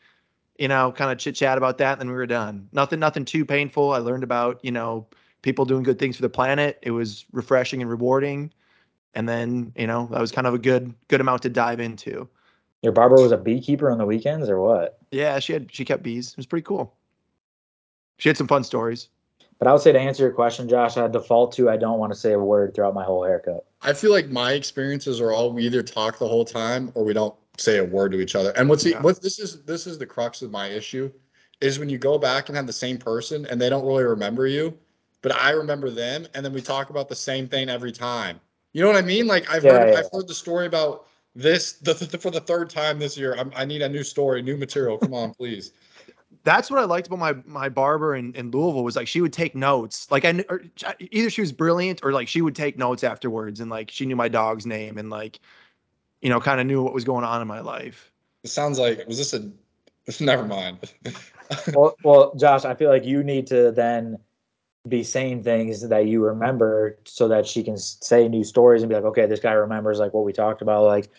[0.58, 2.70] you know, kind of chit chat about that, and then we were done.
[2.72, 3.92] Nothing, nothing too painful.
[3.92, 5.08] I learned about you know
[5.42, 6.80] people doing good things for the planet.
[6.82, 8.52] It was refreshing and rewarding,
[9.14, 12.28] and then you know that was kind of a good good amount to dive into.
[12.82, 15.00] your barber was a beekeeper on the weekends or what?
[15.12, 16.32] Yeah, she had she kept bees.
[16.32, 16.94] It was pretty cool.
[18.18, 19.10] She had some fun stories.
[19.58, 22.12] But I would say to answer your question, Josh, I default to I don't want
[22.14, 23.66] to say a word throughout my whole haircut.
[23.84, 27.14] I feel like my experiences are all we either talk the whole time or we
[27.14, 28.52] don't say a word to each other.
[28.52, 29.02] And what's the, Yeah.
[29.02, 31.12] what this is this is the crux of my issue
[31.62, 34.48] is when you go back and have the same person and they don't really remember
[34.48, 34.76] you,
[35.22, 38.40] but I remember them and then we talk about the same thing every time.
[38.74, 39.28] You know what I mean?
[39.28, 40.00] Like I've Yeah, heard yeah.
[40.00, 43.36] I've heard the story about this the, the, for the third time this year.
[43.36, 44.98] I'm, I need a new story, new material.
[44.98, 45.72] Come on, please.
[46.44, 49.34] That's what I liked about my my barber in, in Louisville was like she would
[49.34, 50.10] take notes.
[50.10, 53.60] Like I or, er, either she was brilliant or like she would take notes afterwards
[53.60, 55.40] and like she knew my dog's name and like
[56.22, 58.12] you know kind of knew what was going on in my life.
[58.44, 59.52] It sounds like was this a
[60.24, 60.80] never mind.
[61.76, 64.18] well, well, Josh, I feel like you need to then
[64.88, 68.96] be saying things that you remember so that she can say new stories and be
[68.96, 71.10] like, okay, this guy remembers like what we talked about, like,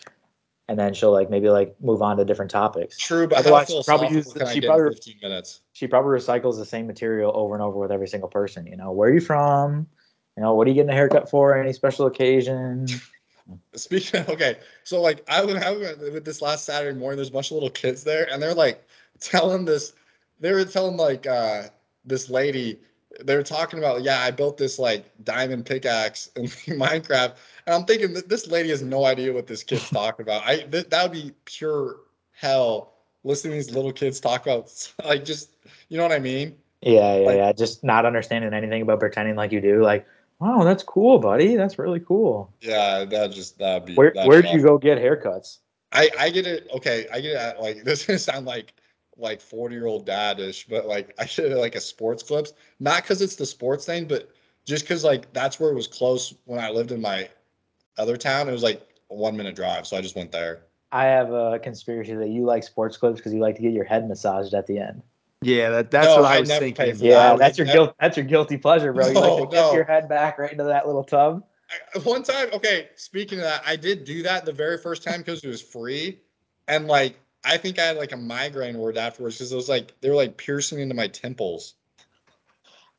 [0.67, 2.97] and then she'll like maybe like move on to different topics.
[2.97, 5.61] True, but Otherwise, she probably I she probably- 15 minutes?
[5.71, 8.67] She probably recycles the same material over and over with every single person.
[8.67, 9.87] You know, where are you from?
[10.35, 11.55] You know, what are you getting a haircut for?
[11.57, 12.87] Any special occasion?
[13.75, 17.17] Speaking of, okay, so like I I went with this last Saturday morning.
[17.17, 18.85] There's a bunch of little kids there, and they're like
[19.19, 19.93] telling this.
[20.39, 21.63] They were telling like uh
[22.05, 22.79] this lady.
[23.21, 26.45] They were talking about, yeah, I built this like diamond pickaxe in
[26.77, 30.43] Minecraft, and I'm thinking that this lady has no idea what this kid's talking about.
[30.45, 31.97] I th- that would be pure
[32.31, 35.51] hell listening to these little kids talk about like just
[35.89, 36.55] you know what I mean.
[36.81, 37.53] Yeah, yeah, Like- yeah.
[37.53, 39.81] Just not understanding anything about pretending like you do.
[39.81, 40.05] Like,
[40.39, 41.55] wow, that's cool, buddy.
[41.55, 42.51] That's really cool.
[42.61, 43.95] Yeah, that just that'd be.
[43.95, 45.59] Where do you go get haircuts?
[45.93, 46.67] I I get it.
[46.73, 47.37] Okay, I get it.
[47.37, 48.73] At, like this is gonna sound like
[49.17, 52.53] like forty year old dadish, but like I should it at, like a sports clips,
[52.79, 54.29] not because it's the sports thing, but
[54.65, 57.29] just because like that's where it was close when I lived in my
[57.97, 58.49] other town.
[58.49, 60.63] It was like a one minute drive, so I just went there.
[60.91, 63.83] I have a conspiracy that you like sports clips because you like to get your
[63.85, 65.01] head massaged at the end.
[65.41, 66.95] Yeah, that that's No, what I I was never thinking.
[66.95, 67.39] for Yeah, that.
[67.39, 67.95] that's your That- guilt.
[67.99, 69.07] That's your guilty pleasure, bro.
[69.07, 69.73] You like No, to dip no.
[69.73, 71.43] your head back right into that little tub.
[71.95, 75.19] I, one time, okay, speaking of that, I did do that the very first time
[75.21, 76.19] because it was free,
[76.67, 79.99] and like I think I had like a migraine word afterwards because it was like
[80.01, 81.75] they were like piercing into my temples.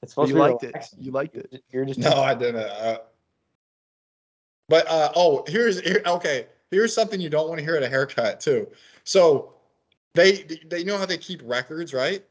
[0.02, 0.88] It's supposed You to be liked it.
[0.98, 1.62] You liked it.
[1.70, 2.56] You're just No, I didn't.
[2.56, 2.98] Uh,
[4.68, 6.46] but uh, oh, here's here, okay.
[6.70, 8.68] Here's something you don't want to hear at a haircut too.
[9.04, 9.54] So
[10.14, 12.24] they they know how they keep records, right?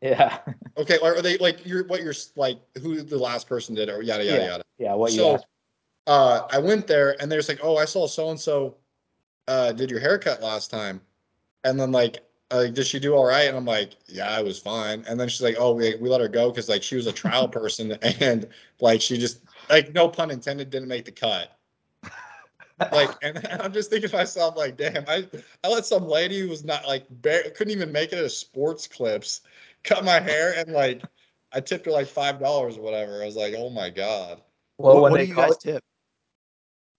[0.00, 0.38] yeah,
[0.78, 4.02] Okay, or are they like you're what you're like who the last person did or
[4.02, 4.50] yada yada Yeah.
[4.50, 4.64] yada.
[4.78, 4.94] yeah.
[4.94, 5.46] What you So asked.
[6.06, 8.76] uh, I went there and they're like, oh, I saw so and so
[9.48, 11.00] uh did your haircut last time,
[11.64, 12.20] and then like.
[12.50, 13.48] Uh, did she do all right?
[13.48, 15.02] And I'm like, yeah, I was fine.
[15.08, 17.12] And then she's like, oh, we, we let her go because like she was a
[17.12, 18.46] trial person and
[18.78, 21.56] like she just like no pun intended didn't make the cut.
[22.92, 25.26] like and i'm just thinking to myself like damn i
[25.64, 28.86] i let some lady who was not like bar- couldn't even make it at sports
[28.86, 29.42] clips
[29.84, 31.02] cut my hair and like
[31.52, 34.40] i tipped her like five dollars or whatever i was like oh my god
[34.78, 35.84] Well, what when what they do you guys it, tip?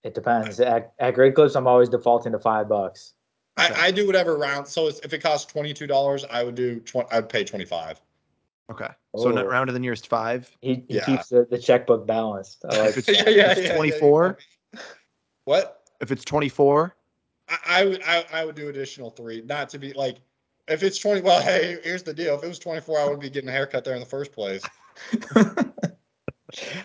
[0.03, 0.59] it depends.
[0.59, 3.13] At, at Great Clips, I'm always defaulting to five bucks.
[3.59, 3.73] Okay.
[3.73, 7.29] I, I do whatever round so if it costs $22 i would do 20 i'd
[7.29, 8.01] pay 25
[8.71, 8.87] Okay,
[9.17, 9.43] so Oh.
[9.45, 10.49] round to the nearest five.
[10.61, 11.05] He, he Yeah.
[11.05, 12.63] keeps the, the checkbook balanced.
[12.63, 13.27] I like If that.
[13.27, 14.37] it's- It's 24?
[15.43, 16.95] what If it's twenty four,
[17.49, 20.17] I, I would I, I would do additional three not to be like
[20.69, 23.29] if it's 20 well hey here's the deal if it was 24 i would be
[23.29, 24.63] getting a haircut there in the first place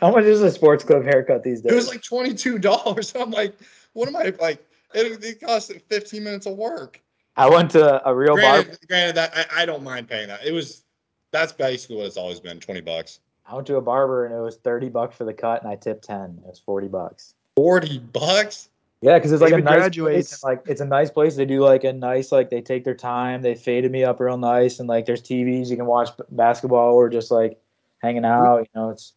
[0.00, 1.72] How much is a sports club haircut these days?
[1.72, 3.14] It was like twenty two dollars.
[3.14, 3.54] I'm like,
[3.92, 4.64] what am I like?
[4.94, 7.00] It, it cost fifteen minutes of work.
[7.36, 8.62] I went to a real bar.
[8.62, 10.44] Granted, granted that I, I don't mind paying that.
[10.44, 10.82] It was
[11.30, 13.20] that's basically what it's always been twenty bucks.
[13.46, 15.76] I went to a barber and it was thirty bucks for the cut, and I
[15.76, 16.40] tipped ten.
[16.42, 17.34] It was forty bucks.
[17.56, 18.68] Forty bucks.
[19.00, 20.28] Yeah, because it's like David a nice graduates.
[20.30, 20.44] place.
[20.44, 21.36] Like it's a nice place.
[21.36, 23.42] They do like a nice like they take their time.
[23.42, 27.08] They faded me up real nice, and like there's TVs you can watch basketball or
[27.08, 27.60] just like
[27.98, 28.58] hanging out.
[28.58, 29.12] You know, it's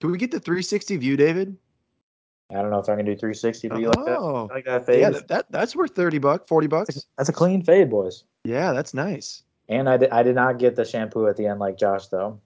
[0.00, 1.56] Can we get the three sixty view, David?
[2.54, 3.68] I don't know if I can do 360.
[3.68, 4.18] Do you like that?
[4.18, 5.00] Oh, like that fade?
[5.00, 7.06] yeah, that, that that's worth thirty bucks, forty bucks.
[7.16, 8.24] that's a clean fade, boys.
[8.44, 9.42] Yeah, that's nice.
[9.68, 12.40] And I did, I did not get the shampoo at the end like Josh though.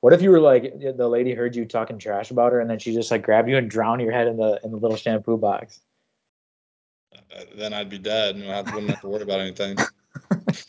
[0.00, 2.78] What if you were like the lady heard you talking trash about her and then
[2.78, 5.36] she just like grabbed you and drowned your head in the in the little shampoo
[5.36, 5.80] box?
[7.14, 9.76] Uh, then I'd be dead and I wouldn't have to worry about anything.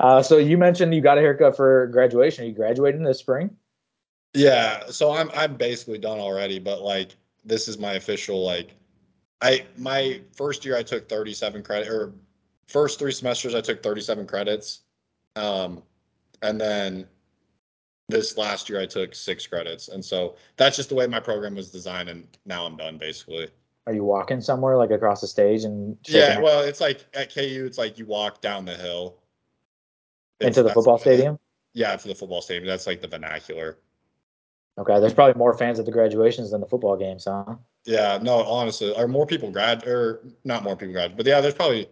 [0.00, 2.44] Uh, so you mentioned you got a haircut for graduation.
[2.44, 3.50] Are you graduating this spring?
[4.34, 7.16] Yeah, so I'm I'm basically done already, but like
[7.48, 8.74] this is my official like
[9.40, 12.12] I my first year I took 37 credit or
[12.68, 14.80] first three semesters I took 37 credits.
[15.36, 15.82] Um
[16.42, 17.06] and then
[18.08, 19.88] this last year I took 6 credits.
[19.88, 23.48] And so that's just the way my program was designed and now I'm done basically.
[23.86, 27.64] Are you walking somewhere like across the stage and Yeah, well, it's like at KU
[27.66, 29.16] it's like you walk down the hill
[30.40, 31.38] It's- into the football stadium?
[31.74, 32.66] Yeah, to the football stadium.
[32.66, 33.78] That's like the vernacular.
[34.78, 37.56] Okay, there's probably more fans at the graduations than the football games, huh?
[37.84, 41.54] Yeah, no, honestly, are more people grad or not more people grad, but yeah, there's
[41.54, 41.88] probably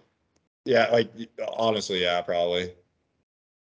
[0.64, 1.11] yeah, like
[1.57, 2.72] honestly, yeah, probably.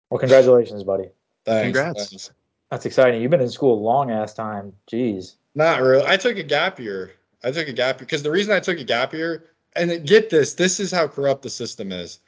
[0.10, 1.10] Well, congratulations, buddy.
[1.46, 1.78] Thanks.
[1.78, 2.10] Congrats.
[2.10, 2.32] thanks.
[2.72, 3.22] That's exciting.
[3.22, 4.74] You've been in school a long ass time.
[4.92, 5.36] Jeez.
[5.56, 6.06] Not really.
[6.06, 7.12] I took a gap year.
[7.44, 9.46] I took a gap year because the reason I took a gap year,
[9.76, 12.20] and get this, this is how corrupt the system is.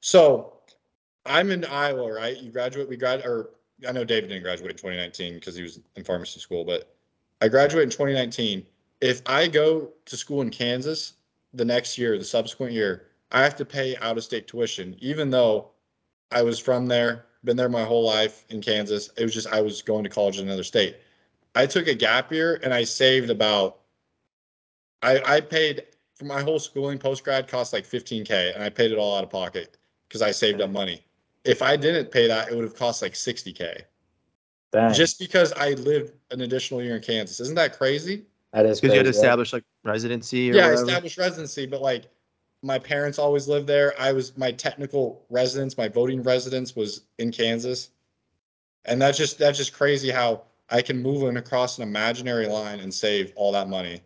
[0.00, 0.54] So
[1.26, 2.36] I'm in Iowa, right?
[2.36, 3.50] You graduate, we grad, or
[3.86, 6.94] I know David didn't graduate in 2019 because he was in pharmacy school, but
[7.40, 8.66] I graduated in 2019.
[9.00, 11.14] If I go to school in Kansas
[11.54, 15.30] the next year, the subsequent year, I have to pay out of state tuition, even
[15.30, 15.70] though
[16.30, 19.10] I was from there, been there my whole life in Kansas.
[19.16, 20.96] It was just I was going to college in another state.
[21.54, 23.80] I took a gap year and I saved about
[25.02, 28.92] I I paid for my whole schooling post grad cost like 15k and I paid
[28.92, 29.76] it all out of pocket
[30.08, 31.04] because I saved up money.
[31.44, 33.82] If I didn't pay that, it would have cost like 60k
[34.72, 34.92] Dang.
[34.94, 37.40] just because I lived an additional year in Kansas.
[37.40, 38.24] Isn't that crazy?
[38.52, 39.18] that is Because you had to crazy.
[39.18, 40.82] establish like residency or Yeah, whatever.
[40.82, 42.04] established residency, but like
[42.62, 43.94] my parents always lived there.
[43.98, 47.90] I was my technical residence, my voting residence was in Kansas.
[48.84, 52.80] And that's just that's just crazy how I can move in across an imaginary line
[52.80, 54.02] and save all that money.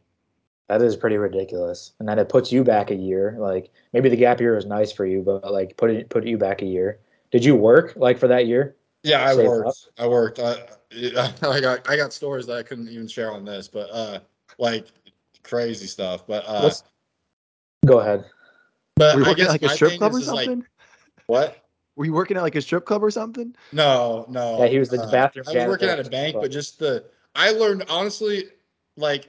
[0.68, 1.92] That is pretty ridiculous.
[1.98, 3.36] And then it puts you back a year.
[3.38, 6.38] Like maybe the gap year was nice for you, but like put it put you
[6.38, 7.00] back a year.
[7.34, 8.76] Did you work like for that year?
[9.02, 9.68] Yeah, I Save worked.
[9.68, 9.74] up.
[9.98, 10.38] I worked.
[10.38, 10.52] I,
[11.42, 14.20] I got I got stories that I couldn't even share on this, but uh
[14.56, 14.86] like
[15.42, 16.28] crazy stuff.
[16.28, 16.84] But uh What's
[17.84, 18.24] go ahead.
[18.94, 20.64] but Were you I working guess at like a strip club or is like something?
[21.26, 21.58] what?
[21.96, 23.52] Were you working at like a strip club or something?
[23.72, 24.58] No, no.
[24.60, 26.44] Yeah, he was the uh, bathroom I was working at a bank, club.
[26.44, 28.44] but just the I learned honestly,
[28.96, 29.28] like,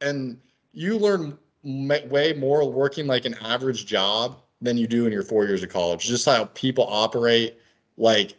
[0.00, 0.40] and
[0.72, 5.22] you learn m- way more working like an average job than you do in your
[5.22, 6.06] four years of college.
[6.06, 7.58] Just how people operate,
[7.96, 8.36] like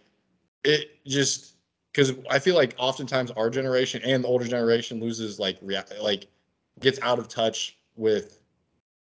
[0.63, 1.55] it just
[1.91, 6.27] because I feel like oftentimes our generation and the older generation loses like rea- like
[6.79, 8.39] gets out of touch with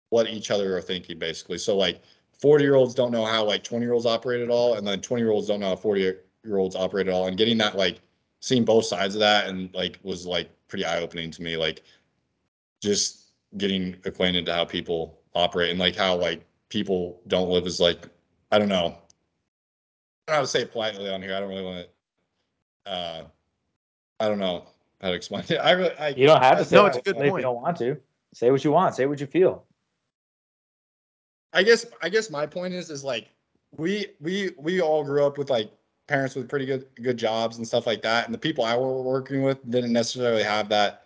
[0.09, 1.57] what each other are thinking basically.
[1.57, 2.01] So like
[2.39, 5.01] 40 year olds don't know how like 20 year olds operate at all, and then
[5.01, 7.27] 20 year olds don't know how 40 year olds operate at all.
[7.27, 8.01] And getting that like
[8.39, 11.57] seeing both sides of that and like was like pretty eye opening to me.
[11.57, 11.83] Like
[12.81, 17.79] just getting acquainted to how people operate and like how like people don't live as
[17.79, 18.07] like
[18.51, 18.75] I don't know.
[18.77, 18.95] I don't
[20.27, 21.35] know how to say it politely on here.
[21.35, 21.87] I don't really want
[22.85, 22.91] to.
[22.91, 23.23] Uh,
[24.19, 24.65] I don't know
[25.01, 25.57] how to explain it.
[25.57, 25.95] I really.
[25.97, 27.77] I, You don't have to say No, it it's a good if you don't want
[27.77, 27.97] to.
[28.33, 28.95] Say what you want.
[28.95, 29.63] Say what you feel.
[31.53, 33.29] I guess I guess my point is is like
[33.77, 35.71] we we we all grew up with like
[36.07, 39.01] parents with pretty good good jobs and stuff like that, and the people I were
[39.01, 41.05] working with didn't necessarily have that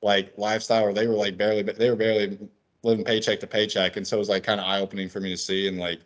[0.00, 2.38] like lifestyle, or they were like barely but they were barely
[2.82, 5.30] living paycheck to paycheck, and so it was like kind of eye opening for me
[5.30, 6.00] to see and like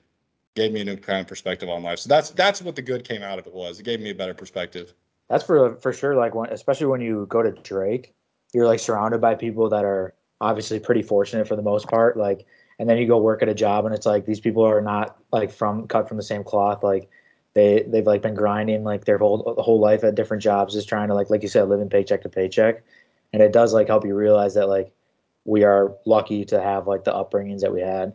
[0.55, 2.01] gave me a new kind of perspective on life.
[2.01, 3.79] So that's that's what the good came out of it was.
[3.79, 4.95] It gave me a better perspective.
[5.29, 6.17] That's for for sure.
[6.17, 8.15] Like when, especially when you go to Drake,
[8.53, 12.17] you're like surrounded by people that are obviously pretty fortunate for the most part.
[12.17, 12.47] Like,
[12.79, 15.17] and then you go work at a job, and it's like these people are not
[15.33, 16.83] like from cut from the same cloth.
[16.83, 17.09] Like,
[17.55, 21.09] they they've like been grinding like their whole whole life at different jobs, just trying
[21.09, 22.83] to like like you said, living paycheck to paycheck.
[23.33, 24.93] And it does like help you realize that like
[25.47, 28.13] we are lucky to have like the upbringings that we had.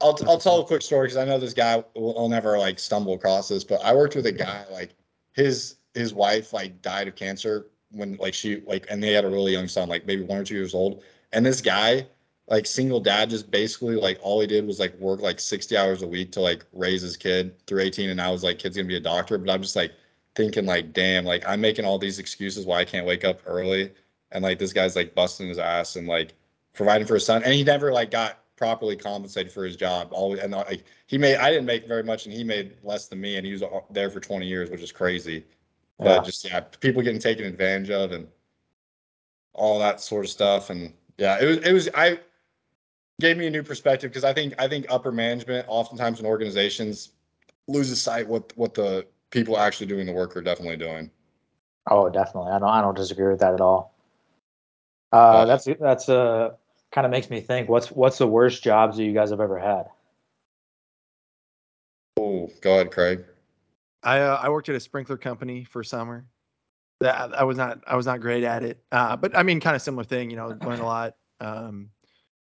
[0.00, 2.78] I'll I'll tell a quick story because I know this guy will, will never like
[2.78, 4.94] stumble across this, but I worked with a guy like
[5.32, 9.28] his his wife like died of cancer when like she like and they had a
[9.28, 12.06] really young son like maybe one or two years old and this guy
[12.48, 16.02] like single dad just basically like all he did was like work like 60 hours
[16.02, 18.88] a week to like raise his kid through 18 and i was like kid's gonna
[18.88, 19.92] be a doctor but i'm just like
[20.34, 23.92] thinking like damn like i'm making all these excuses why i can't wake up early
[24.32, 26.32] and like this guy's like busting his ass and like
[26.72, 30.40] providing for his son and he never like got properly compensated for his job always
[30.40, 33.36] and like he made i didn't make very much and he made less than me
[33.36, 35.44] and he was uh, there for 20 years which is crazy
[35.98, 36.16] Yeah.
[36.18, 38.28] but just yeah people getting taken advantage of and
[39.52, 42.18] all that sort of stuff and yeah it was it was i
[43.20, 47.10] gave me a new perspective because i think i think upper management oftentimes in organizations
[47.68, 51.10] loses sight what what the people actually doing the work are definitely doing
[51.90, 52.52] Oh, definitely.
[52.52, 53.92] I don't I don't disagree with that at all.
[55.12, 56.50] Uh, Uh, that's that's uh
[56.92, 57.68] kind of makes me think.
[57.68, 59.88] What's what's the worst jobs that you guys have ever had?
[62.18, 63.24] oh go ahead craig
[64.02, 66.26] I uh, I worked at a sprinkler company for summer.
[67.00, 69.74] That I was not I was not great at it, uh, but I mean, kind
[69.74, 70.30] of similar thing.
[70.30, 71.16] You know, learned a lot.
[71.40, 71.90] Um,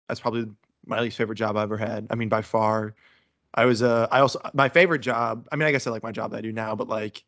[0.08, 0.46] that's probably
[0.86, 2.06] my least favorite job I ever had.
[2.10, 2.94] I mean, by far.
[3.54, 5.48] I was uh I also my favorite job.
[5.50, 7.24] I mean, I guess I like my job that I do now, but like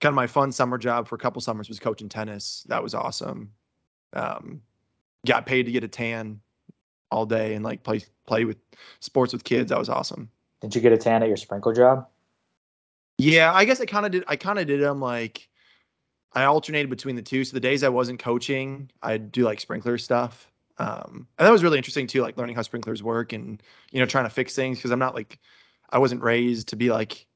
[0.00, 2.64] kind of my fun summer job for a couple summers was coaching tennis.
[2.68, 3.52] That was awesome.
[4.12, 4.62] Um,
[5.26, 6.40] got paid to get a tan
[7.10, 8.56] all day and like play play with
[9.00, 9.70] sports with kids.
[9.70, 10.30] That was awesome.
[10.60, 12.06] Did you get a tan at your sprinkler job?
[13.18, 14.24] Yeah, I guess I kind of did.
[14.28, 15.48] I kind of did them like
[16.32, 17.44] I alternated between the two.
[17.44, 20.50] So the days I wasn't coaching, I'd do like sprinkler stuff.
[20.78, 24.06] Um, and that was really interesting too, like learning how sprinklers work and you know
[24.06, 25.38] trying to fix things because I'm not like
[25.90, 27.26] I wasn't raised to be like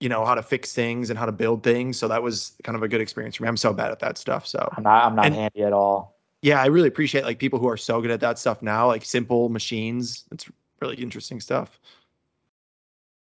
[0.00, 1.96] you know how to fix things and how to build things.
[1.98, 3.48] So that was kind of a good experience for me.
[3.48, 4.46] I'm so bad at that stuff.
[4.46, 6.17] So I'm not I'm not And- handy at all.
[6.42, 9.04] Yeah, I really appreciate like people who are so good at that stuff now, like
[9.04, 10.24] simple machines.
[10.30, 10.46] It's
[10.80, 11.78] really interesting stuff.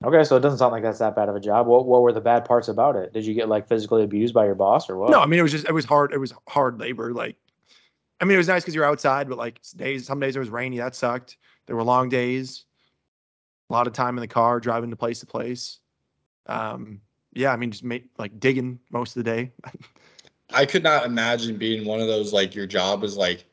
[0.04, 1.68] Okay, so it doesn't sound like that's that bad of a job.
[1.68, 3.14] What what were the bad parts about it?
[3.14, 5.12] Did you get like physically abused by your boss or what?
[5.12, 6.14] No, I mean it was just it was hard.
[6.14, 7.14] It was hard labor.
[7.14, 7.36] Like,
[8.20, 10.50] I mean it was nice because you're outside, but like days, some days it was
[10.50, 10.78] rainy.
[10.78, 11.38] That sucked.
[11.68, 12.66] There were long days,
[13.70, 15.80] a lot of time in the car driving to place to place.
[16.48, 17.02] Um,
[17.34, 19.52] yeah, I mean just make like digging most of the day.
[20.52, 23.46] I could not imagine being one of those like your job is like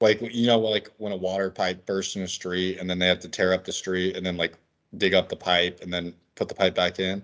[0.00, 3.06] like you know like when a water pipe bursts in a street and then they
[3.06, 4.56] have to tear up the street and then like
[4.96, 7.22] dig up the pipe and then put the pipe back in.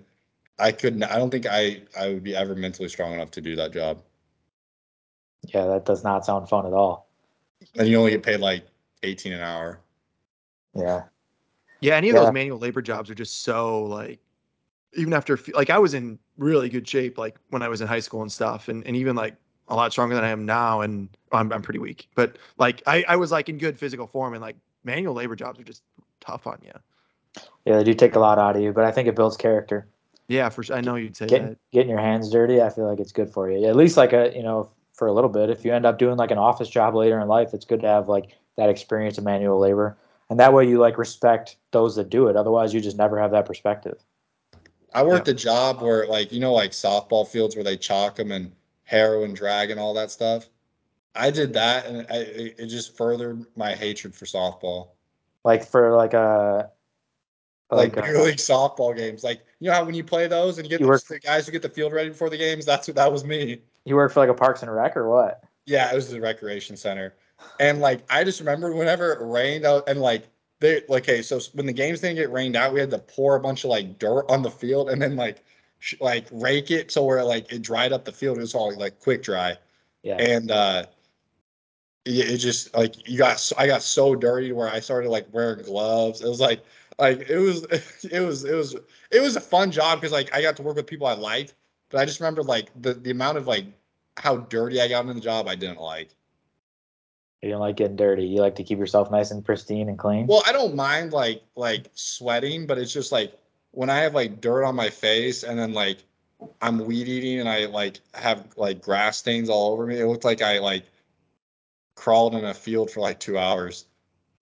[0.59, 3.57] I couldn't I don't think I I would be ever mentally strong enough to do
[3.57, 4.03] that job.
[5.43, 7.09] Yeah, that does not sound fun at all.
[7.77, 8.67] And you only get paid like
[9.03, 9.81] 18 an hour.
[10.75, 11.05] Yeah.
[11.81, 12.25] Yeah, any of Yeah.
[12.25, 14.21] those manual labor jobs are just so like
[14.97, 18.01] even after like I was in really good shape like when I was in high
[18.01, 19.37] school and stuff and, and even like
[19.69, 22.09] a lot stronger than I am now and I'm I'm pretty weak.
[22.15, 25.59] But like I, I was like in good physical form and like manual labor jobs
[25.61, 25.83] are just
[26.21, 26.73] tough on you.
[27.65, 29.87] Yeah, they do take a lot out of you, but I think it builds character.
[30.29, 30.77] Yeah, for sure.
[30.77, 31.59] I know you'd say Getting that.
[31.73, 33.67] getting your hands dirty, I feel like it's good for you.
[33.67, 35.51] At least like a you know for a little bit.
[35.51, 37.87] If you end up doing like an office job later in life, it's good to
[37.89, 39.97] have like that experience of manual labor,
[40.31, 42.37] and that way you like respect those that do it.
[42.37, 43.99] Otherwise, you just never have that perspective.
[44.95, 48.31] I worked a job where like you know like softball fields where they chalk them
[48.33, 48.53] and
[48.85, 50.49] harrow and drag and all that stuff.
[51.17, 52.17] I did that and I,
[52.59, 54.89] it just furthered my hatred for softball.
[55.45, 56.71] Like for like a
[57.71, 59.25] Like, like, uh, big a, league softball games.
[59.25, 61.19] Like you know how when you play those and you get You the, work- the
[61.19, 63.61] guys who get the field ready before the games, that's what that was me.
[63.85, 65.45] you worked for like a Parks and Rec or what?
[65.67, 67.15] Yeah, it was the recreation center.
[67.59, 70.29] And like I just remember whenever it rained out and like
[70.61, 73.37] they like hey, so when the games didn't get rained out, we had to pour
[73.37, 75.43] a bunch of like dirt on the field and then like
[75.79, 78.39] sh- like rake it so where like it dried up the field.
[78.39, 79.57] It was all like quick dry.
[80.03, 80.17] Yeah.
[80.17, 80.87] And uh
[82.05, 85.27] it, it just like you got so, I got so dirty where I started like
[85.33, 86.23] wearing gloves.
[86.23, 86.65] It was like
[86.99, 87.65] like it was
[88.11, 88.77] it was it was
[89.11, 91.55] it was a fun job because like I got to work with people I liked,
[91.91, 93.67] but I just remember like the the amount of like
[94.17, 96.15] how dirty I got in the job I didn't like.
[97.45, 98.25] You don't like getting dirty.
[98.25, 100.27] You like to keep yourself nice and pristine and clean.
[100.27, 103.39] Well, I don't mind like like sweating, but it's just like
[103.73, 105.99] when I have like dirt on my face and then like
[106.63, 110.01] I'm weed eating and I like have like grass stains all over me.
[110.01, 110.85] It looked like I like
[111.97, 113.85] crawled in a field for like two hours.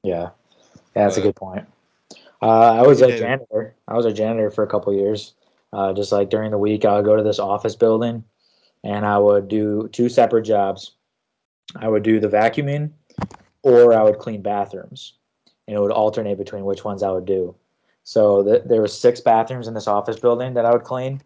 [0.05, 0.31] Yeah,
[0.95, 1.67] yeah, that's a good point.
[2.41, 3.75] Uh, I was a janitor.
[3.89, 5.35] I was a janitor for a couple years.
[5.73, 8.23] Uh, just like during the week, I would go to this office building,
[8.85, 10.93] and I would do two separate jobs.
[11.77, 12.91] I would do the vacuuming,
[13.63, 15.15] or I would clean bathrooms,
[15.67, 17.55] and it would alternate between which ones I would do.
[18.05, 21.23] So th- there were six bathrooms in this office building that I would clean,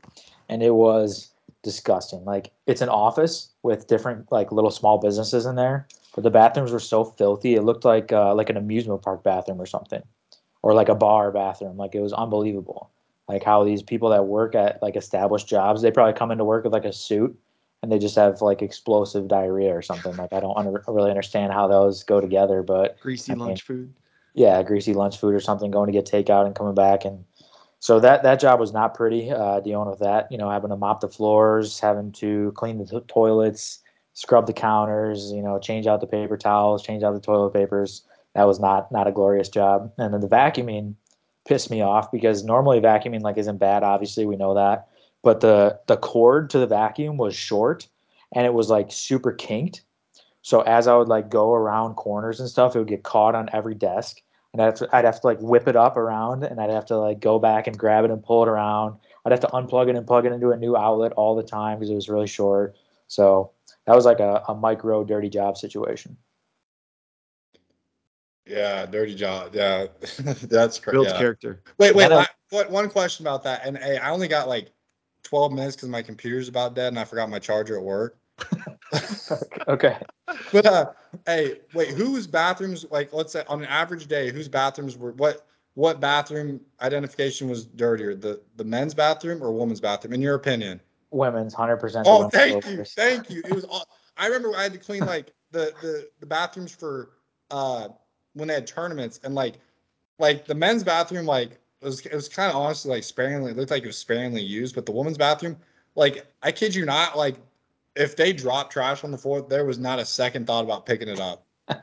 [0.48, 1.30] and it was
[1.62, 2.24] disgusting.
[2.24, 6.72] Like it's an office with different like little small businesses in there, but the bathrooms
[6.72, 7.54] were so filthy.
[7.54, 10.02] It looked like uh, like an amusement park bathroom or something,
[10.62, 11.76] or like a bar bathroom.
[11.76, 12.90] Like it was unbelievable.
[13.28, 16.62] Like how these people that work at like established jobs, they probably come into work
[16.62, 17.36] with like a suit
[17.86, 20.16] and they just have like explosive diarrhea or something.
[20.16, 23.62] Like I don't under, really understand how those go together, but Greasy I mean, lunch
[23.62, 23.94] food.
[24.34, 27.04] yeah, greasy lunch food or something, going to get takeout and coming back.
[27.04, 27.24] And
[27.78, 29.30] so that that job was not pretty.
[29.30, 32.86] Uh, dealing with that, you know, having to mop the floors, having to clean the
[32.86, 33.78] to- toilets,
[34.14, 38.02] scrub the counters, you know, change out the paper towels, change out the toilet papers.
[38.34, 39.92] That was not not a glorious job.
[39.98, 40.94] And then the vacuuming
[41.46, 43.84] pissed me off because normally vacuuming like isn't bad.
[43.84, 44.88] Obviously, we know that,
[45.22, 47.88] but the the cord to the vacuum was short,
[48.34, 49.82] and it was like super kinked.
[50.42, 53.50] So as I would like go around corners and stuff, it would get caught on
[53.52, 54.22] every desk
[54.56, 56.86] and I'd have, to, I'd have to like whip it up around and I'd have
[56.86, 58.96] to like go back and grab it and pull it around.
[59.24, 61.78] I'd have to unplug it and plug it into a new outlet all the time
[61.78, 62.74] because it was really short.
[63.06, 63.50] So
[63.86, 66.16] that was like a, a micro dirty job situation.
[68.46, 69.54] Yeah, dirty job.
[69.54, 69.88] Yeah,
[70.44, 70.96] that's crazy.
[70.96, 71.18] Builds Yeah.
[71.18, 71.62] character.
[71.76, 72.10] Wait, wait.
[72.10, 73.66] I- what one question about that?
[73.66, 74.70] And hey, I only got like
[75.26, 78.18] 12 minutes because my computer's about dead and I forgot my charger at work.
[79.68, 79.96] Okay.
[80.52, 80.86] But uh,
[81.26, 82.86] hey, wait, whose bathrooms?
[82.90, 85.46] Like, let's say on an average day, whose bathrooms were what?
[85.74, 90.14] What bathroom identification was dirtier, the the men's bathroom or woman's bathroom?
[90.14, 90.80] In your opinion?
[91.10, 92.02] Women's 100%.
[92.06, 92.94] Oh, thank you, overs.
[92.94, 93.42] thank you.
[93.44, 93.64] It was.
[93.64, 97.10] All, I remember I had to clean like the the the bathrooms for
[97.50, 97.88] uh
[98.34, 99.56] when they had tournaments and like
[100.18, 103.56] like the men's bathroom like it was it was kind of honestly like sparingly it
[103.56, 105.56] looked like it was sparingly used, but the women's bathroom
[105.96, 107.36] like I kid you not like
[107.96, 111.08] if they dropped trash on the floor, there was not a second thought about picking
[111.08, 111.44] it up.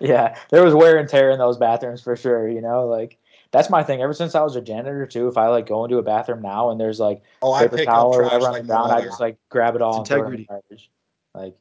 [0.00, 2.48] yeah, there was wear and tear in those bathrooms for sure.
[2.48, 3.18] You know, like
[3.50, 4.00] that's my thing.
[4.00, 6.70] Ever since I was a janitor too, if I like go into a bathroom now
[6.70, 8.68] and there's like Oh, I paper pick towel up or trash whatever on like the
[8.68, 10.90] ground, I just like grab it all It's and throw it in the integrity.
[11.34, 11.56] Like,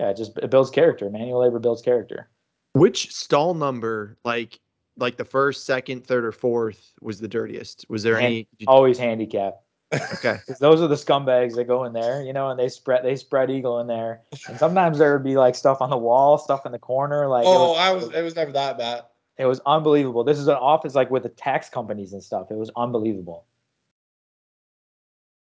[0.00, 1.08] yeah, it just it builds character.
[1.10, 2.28] Manual labor builds character.
[2.72, 4.58] Which stall number, like
[4.96, 7.86] like the first, second, third, or fourth, was the dirtiest?
[7.88, 8.48] Was there Hand- any?
[8.58, 9.60] you- Always handicap.
[9.92, 10.38] okay.
[10.46, 13.16] 'Cause those are the scumbags that go in there, you know, and they spread they
[13.16, 14.22] spread eagle in there.
[14.48, 17.28] And sometimes there would be like stuff on the wall, stuff in the corner.
[17.28, 18.04] Like it Oh, was- I was.
[18.14, 19.02] It was never that bad.
[19.38, 20.24] It was unbelievable.
[20.24, 22.50] This is an office like with the tax companies and stuff.
[22.50, 23.46] It was unbelievable.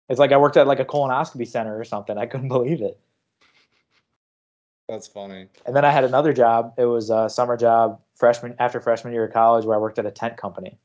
[0.10, 2.18] It's like I worked at like a colonoscopy center or something.
[2.18, 3.00] I couldn't believe it.
[4.88, 5.48] That's funny.
[5.66, 6.74] And then I had another job.
[6.78, 10.06] It was a summer job freshman after freshman year of college where I worked at
[10.06, 10.78] a tent company.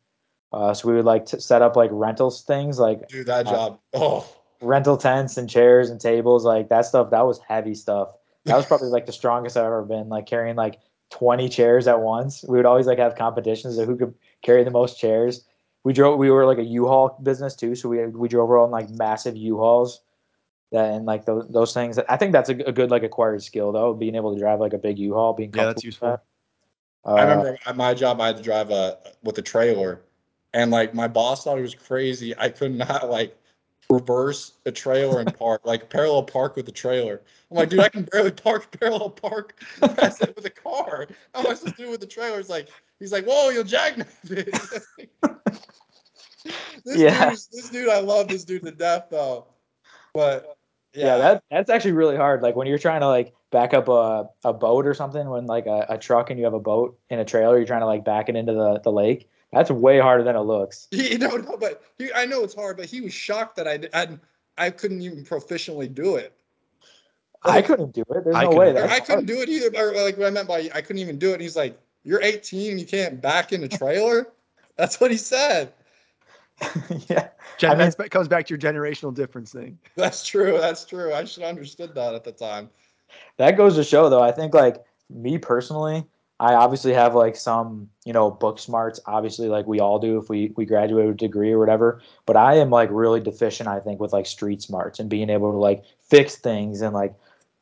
[0.53, 3.51] Uh, so we would like to set up like rentals things like do that Uh,
[3.51, 3.81] job.
[3.93, 4.27] Oh,
[4.61, 7.11] rental tents and chairs and tables like that stuff.
[7.11, 8.09] That was heavy stuff.
[8.47, 10.09] That was probably like the strongest I've ever been.
[10.09, 10.81] Like carrying like
[11.11, 12.45] 20 chairs at once.
[12.49, 15.45] We would always like have competitions of who could carry the most chairs.
[15.85, 16.19] We drove.
[16.19, 20.01] We were like a U-Haul business too, so we we drove around like massive U-Hauls.
[20.73, 21.99] That and like those those things.
[21.99, 24.73] I think that's a, a good like acquired skill though, being able to drive like
[24.73, 25.33] a big U-Haul.
[25.33, 26.09] Being Yeah, that's comfortable with useful.
[26.09, 26.23] that.
[27.05, 30.03] I Uh, remember at my job, I had to drive a with a trailer,
[30.53, 32.37] and like my boss thought it was crazy.
[32.39, 33.37] I could not like
[33.91, 37.21] reverse a trailer and park like parallel park with the trailer.
[37.51, 39.61] I'm like, dude, I can barely park parallel park.
[39.83, 41.09] I said with a car.
[41.35, 42.39] How am I supposed to do it with the trailer?
[42.39, 42.69] It's like
[43.01, 44.55] he's like, whoa, you'll jackknife it.
[46.85, 47.31] this Yeah.
[47.31, 49.47] dude, this dude, I love this dude to death though.
[50.15, 50.57] But
[50.95, 52.43] yeah, yeah, that that's actually really hard.
[52.43, 55.67] Like when you're trying to like back up a, a boat or something, when like
[55.67, 58.05] a, a truck and you have a boat in a trailer, you're trying to like
[58.05, 59.29] back it into the, the lake.
[59.53, 60.87] That's way harder than it looks.
[60.91, 63.81] He no no, but he, I know it's hard, but he was shocked that I
[63.93, 64.19] I,
[64.59, 66.33] I couldn't even proficiently do it.
[67.43, 68.25] I couldn't do it.
[68.25, 68.67] There's I no way.
[68.73, 69.69] couldn't- That's I couldn't do it either.
[69.77, 71.35] Or like what I meant by I couldn't even do it.
[71.35, 74.27] And he's like, "You're 18 and you can't back in a trailer."
[74.77, 75.73] That's what he said.
[76.61, 77.05] Hard.
[77.09, 77.29] yeah.
[77.59, 79.79] Gen- I mean- that's, that comes back to your generational difference thing.
[79.97, 80.59] That's true.
[80.59, 81.13] That's true.
[81.13, 82.71] I should have understood that at the time.
[83.39, 86.05] That goes to show though, I think like me personally,
[86.39, 90.31] I obviously have like some, you know, book smarts, obviously like we all do if
[90.31, 92.01] we we graduate with a degree or whatever.
[92.25, 95.53] But I am like really deficient, I think, with like street smarts and being able
[95.53, 97.15] to like fix things and like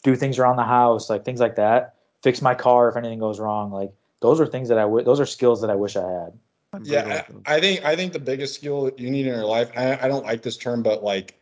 [0.05, 1.95] do things around the house, like things like that.
[2.23, 3.73] Fix my car if anything goes wrong.
[3.73, 3.91] Like
[4.21, 6.39] those are things that I would those are skills that I wish I had.
[6.79, 7.25] I'm Yeah.
[7.47, 9.71] I, I think I think the biggest skill you need in your life.
[9.77, 11.39] I, I don't like this term, but like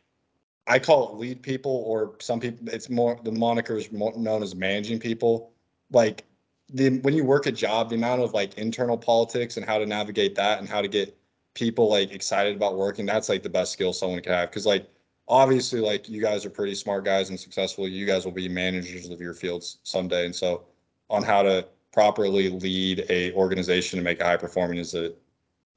[0.66, 2.68] I call it lead people, or some people.
[2.68, 5.52] It's more the moniker is more known as managing people.
[5.90, 6.24] Like
[6.72, 9.86] the when you work a job, the amount of like internal politics and how to
[9.86, 11.16] navigate that and how to get
[11.54, 13.06] people like excited about working.
[13.06, 14.50] That's like the best skill someone can have.
[14.50, 14.88] Because like
[15.28, 17.86] obviously, like you guys are pretty smart guys and successful.
[17.86, 20.64] You guys will be managers of your fields someday, and so
[21.10, 25.12] on how to properly lead a organization to make it high performing is a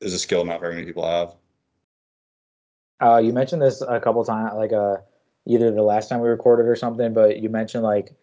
[0.02, 1.36] is a skill not very many people have.
[3.02, 4.98] Uh, you mentioned this a couple times, like uh,
[5.46, 7.14] either the last time we recorded or something.
[7.14, 8.14] But you mentioned like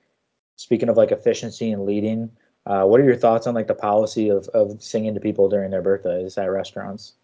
[0.57, 2.31] speaking of like efficiency and leading.
[2.67, 5.71] Uh, what are your thoughts on like the policy of of singing to people during
[5.71, 7.15] their birthdays at restaurants?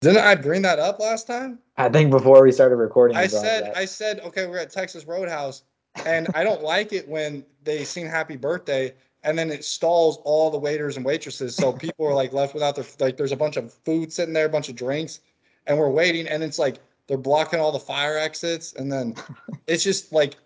[0.00, 1.58] Didn't I bring that up last time?
[1.78, 3.72] I think before we started recording, I you brought it said.
[3.74, 5.62] I said okay, we're at Texas Roadhouse,
[6.04, 8.92] and I don't like it when they sing Happy Birthday
[9.24, 12.76] and then it stalls all the waiters and waitresses, so people are like left without
[12.76, 13.16] their like.
[13.16, 15.20] There's a bunch of food sitting there, a bunch of drinks,
[15.66, 19.14] and we're waiting, and it's like they're blocking all the fire exits, and then
[19.66, 20.36] it's just like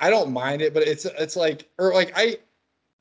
[0.00, 2.38] I don't mind it, but it's it's like or like I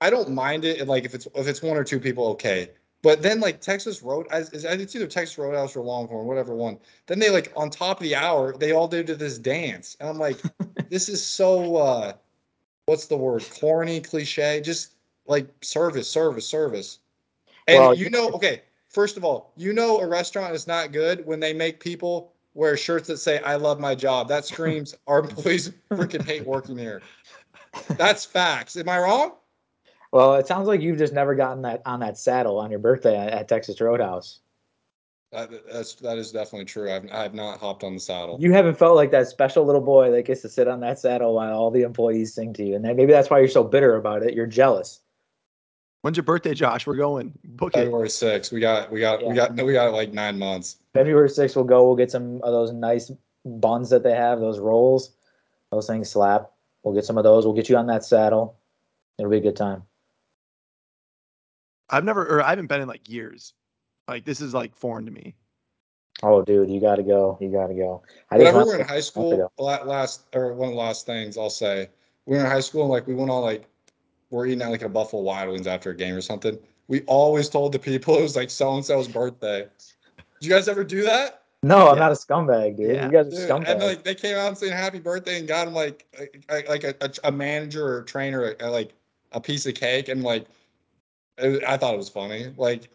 [0.01, 2.71] I don't mind it like if it's if it's one or two people, okay.
[3.03, 6.77] But then like Texas Road, it's either Texas Roadhouse or Longhorn, whatever one.
[7.07, 10.19] Then they like on top of the hour, they all did this dance, and I'm
[10.19, 10.37] like,
[10.89, 12.13] this is so uh,
[12.85, 13.43] what's the word?
[13.59, 14.93] Corny, cliche, just
[15.27, 16.99] like service, service, service.
[17.67, 21.25] And Well, you know, okay, first of all, you know a restaurant is not good
[21.25, 25.19] when they make people wear shirts that say "I love my job." That screams our
[25.19, 27.01] employees freaking hate working here.
[27.97, 28.75] That's facts.
[28.75, 29.33] Am I wrong?
[30.11, 33.17] well, it sounds like you've just never gotten that on that saddle on your birthday
[33.17, 34.39] at, at Texas Roadhouse.
[35.31, 36.91] That, that's that is definitely true.
[36.91, 38.37] I've I have not hopped on the saddle.
[38.41, 41.35] You haven't felt like that special little boy that gets to sit on that saddle
[41.35, 43.95] while all the employees sing to you, and then maybe that's why you're so bitter
[43.95, 44.33] about it.
[44.33, 44.99] You're jealous.
[46.01, 46.87] When's your birthday, Josh?
[46.87, 47.37] We're going.
[47.43, 47.79] Book it.
[47.79, 48.51] February 6th.
[48.51, 50.77] We got we got we got we got like nine months.
[50.93, 51.85] February 6th, we'll go.
[51.85, 53.11] We'll get some of those nice
[53.45, 55.11] buns that they have, those rolls.
[55.71, 56.51] Those things slap.
[56.83, 57.45] We'll get some of those.
[57.45, 58.57] We'll get you on that saddle.
[59.17, 59.83] It'll be a good time.
[61.89, 63.53] I've never, or I haven't been in like years.
[64.07, 65.35] Like this is like foreign to me.
[66.23, 67.37] Oh, dude, you got to go.
[67.39, 68.03] You got to go.
[68.29, 71.49] I just Whenever we're in high school, last or one of the last things I'll
[71.49, 71.89] say
[72.25, 73.67] we were in high school and like we went on like
[74.31, 76.57] we're eating at like a Buffalo Wild Wings after a game or something.
[76.87, 79.67] We always told the people it was like so and so's birthday.
[80.39, 81.43] Did you guys ever do that?
[81.63, 81.99] No, I'm Yeah.
[81.99, 82.95] not a scumbag, dude.
[82.95, 83.05] Yeah.
[83.05, 83.69] You guys are Dude, scumbags.
[83.69, 86.07] and like they came out and saying happy birthday and got him like
[86.49, 88.93] like like a, a, a manager or a trainer like
[89.33, 90.47] a piece of cake and like
[91.37, 92.89] it, I thought it was funny like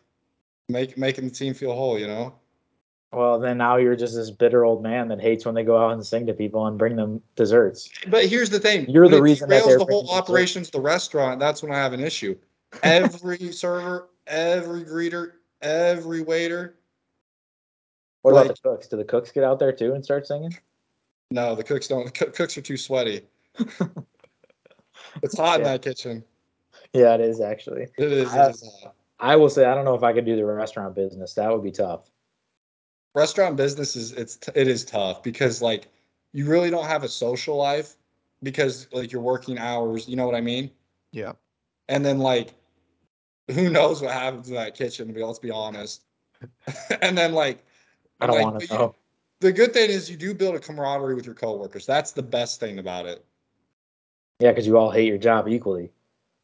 [0.68, 2.34] make making the team feel whole you know
[3.12, 5.92] well, then now you're just this bitter old man that hates when they go out
[5.92, 7.88] and sing to people and bring them desserts.
[8.08, 11.62] but here's the thing You're when the reason that the whole operations the restaurant that's
[11.62, 12.36] when I have an issue
[12.82, 15.32] every server every greeter
[15.62, 16.74] every waiter
[18.22, 18.88] What Like- about the cooks?
[18.88, 20.56] Do the cooks get out there too and start singing?
[21.30, 23.22] no the cooks don't the cooks are too sweaty
[25.22, 26.22] it's hot in that kitchen
[26.92, 27.88] Yeah, it is actually.
[27.98, 28.94] it is, I- it is hot.
[29.18, 31.32] I will say I don't know if I could do the restaurant business.
[31.34, 32.02] That would be tough.
[33.16, 35.88] Restaurant business is it's it is tough because like
[36.32, 37.96] you really don't have a social life
[38.42, 40.70] because like you're working hours you know what i mean
[41.12, 41.32] Yeah.
[41.88, 42.52] and then like
[43.50, 46.02] who knows what happens in that kitchen to be let's be honest
[47.00, 47.64] and then like
[48.20, 48.94] I don't like, want to know.
[49.40, 52.60] the good thing is you do build a camaraderie with your coworkers that's the best
[52.60, 53.24] thing about it
[54.40, 55.90] Yeah, because you all hate your job equally.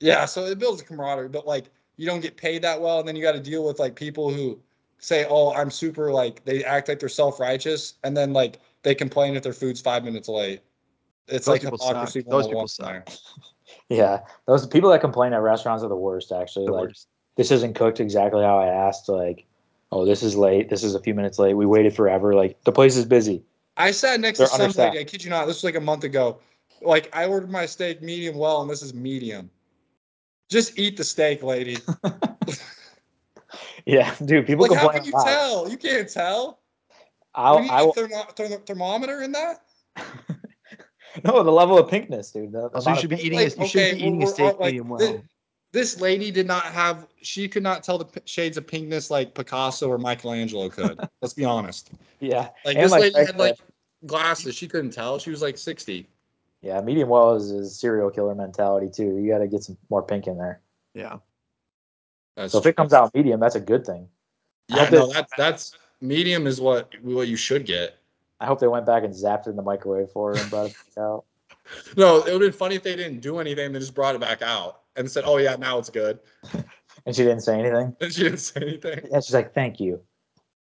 [0.01, 1.66] yeah so it builds a camaraderie but like
[1.99, 4.33] you don't get paid that well and then you got to deal with like people
[4.33, 4.59] who
[5.03, 9.36] say oh i'm super like they act like they're self-righteous and then like they complain
[9.36, 10.61] if their food's five minutes late
[11.28, 12.30] it's Those like people hypocrisy oh suck.
[12.30, 13.05] Those people there.
[13.88, 16.30] Yeah, those people that complain at restaurants are the worst.
[16.32, 17.09] Actually, The like worst.
[17.36, 19.09] this isn't cooked exactly how I asked.
[19.09, 19.46] Like,
[19.90, 20.68] oh, this is late.
[20.68, 21.55] This is a few minutes late.
[21.55, 22.34] We waited forever.
[22.34, 23.42] Like the place is busy.
[23.76, 24.94] i sat next They're to some understaffed.
[24.94, 26.38] lady i kid you not this was like a month ago
[26.82, 29.50] like i ordered my steak medium well and this is medium
[30.50, 31.78] just eat the steak lady
[33.87, 34.47] Yeah, dude.
[34.47, 36.61] People like how can you a tell you can't tell
[37.35, 39.62] I'll, we need I a will, thermo- thermo- thermometer in that
[41.24, 42.53] no, the level of pinkness, dude.
[42.53, 43.39] The, the Also, you should be eating.
[43.39, 45.22] Like, a, you shouldn't okay, be eating a steak all, like, medium well.
[45.72, 49.35] this lady did not have she could not tell the p- shades of pinkness like
[49.35, 53.59] picasso or michelangelo could let's be honest Yeah, like And, this like, lady had like
[54.07, 56.09] glasses she couldn't tell she was like 60
[56.64, 56.80] yeah.
[56.80, 59.18] Medium well is, is serial killer mentality too.
[59.18, 60.61] You got to get some more pink in there.
[60.95, 61.16] Yeah.
[62.37, 64.09] That's So if it comes out medium, that's a good thing.
[64.68, 67.97] Yeah no they- that's that's medium is what what you should get
[68.41, 70.66] I hope they went back and zapped it in the microwave for her and brought
[70.70, 71.24] it out.
[71.97, 74.20] no it would have been funny if they didn't do anything they just brought it
[74.20, 76.18] back out and said oh yeah now it's good
[77.07, 77.97] And she didn't say anything.
[78.01, 80.01] and she didn't say anything Yeah, she's like, "Thank you.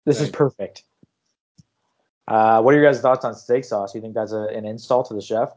[0.07, 0.85] This is perfect."
[2.27, 3.95] Uh, what are your guys' thoughts on steak sauce?
[3.95, 5.53] You think that's a, an insult to the chef?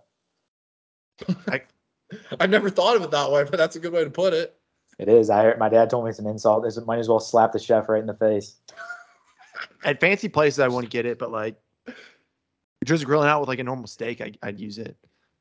[1.47, 1.61] I
[2.39, 4.59] I've never thought of it that way but that's a good way to put it
[4.99, 5.29] It is.
[5.29, 6.65] I heard, my dad told me it's an insult.
[6.65, 8.55] It might as well slap the chef right in the face.
[9.83, 11.55] At fancy places, I wouldn't get it, but like
[12.85, 14.95] just grilling out with like a normal steak, I, I'd use it.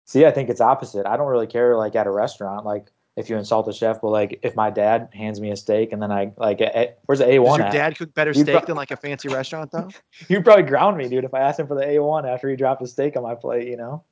[0.05, 1.07] See, I think it's opposite.
[1.07, 2.87] I don't really care like at a restaurant, like
[3.17, 6.03] if you insult the chef, but like if my dad hands me a steak and
[6.03, 6.61] then I like,
[7.07, 7.61] where's the A one?
[7.61, 7.73] your at?
[7.73, 9.91] dad cook better You'd steak prob- than like a fancy restaurant though?
[10.29, 12.57] You'd probably ground me, dude, if I asked him for the A one after he
[12.57, 13.69] dropped a steak on my plate.
[13.69, 14.03] You know?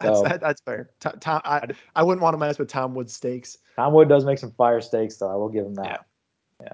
[0.00, 0.90] That's So- that, that's fair.
[1.00, 3.58] Tom, Tom, I, I wouldn't want to mess with Tom Wood steaks.
[3.76, 5.30] Tom Wood does make some fire steaks, though.
[5.30, 6.04] I will give him that.
[6.60, 6.72] Yeah.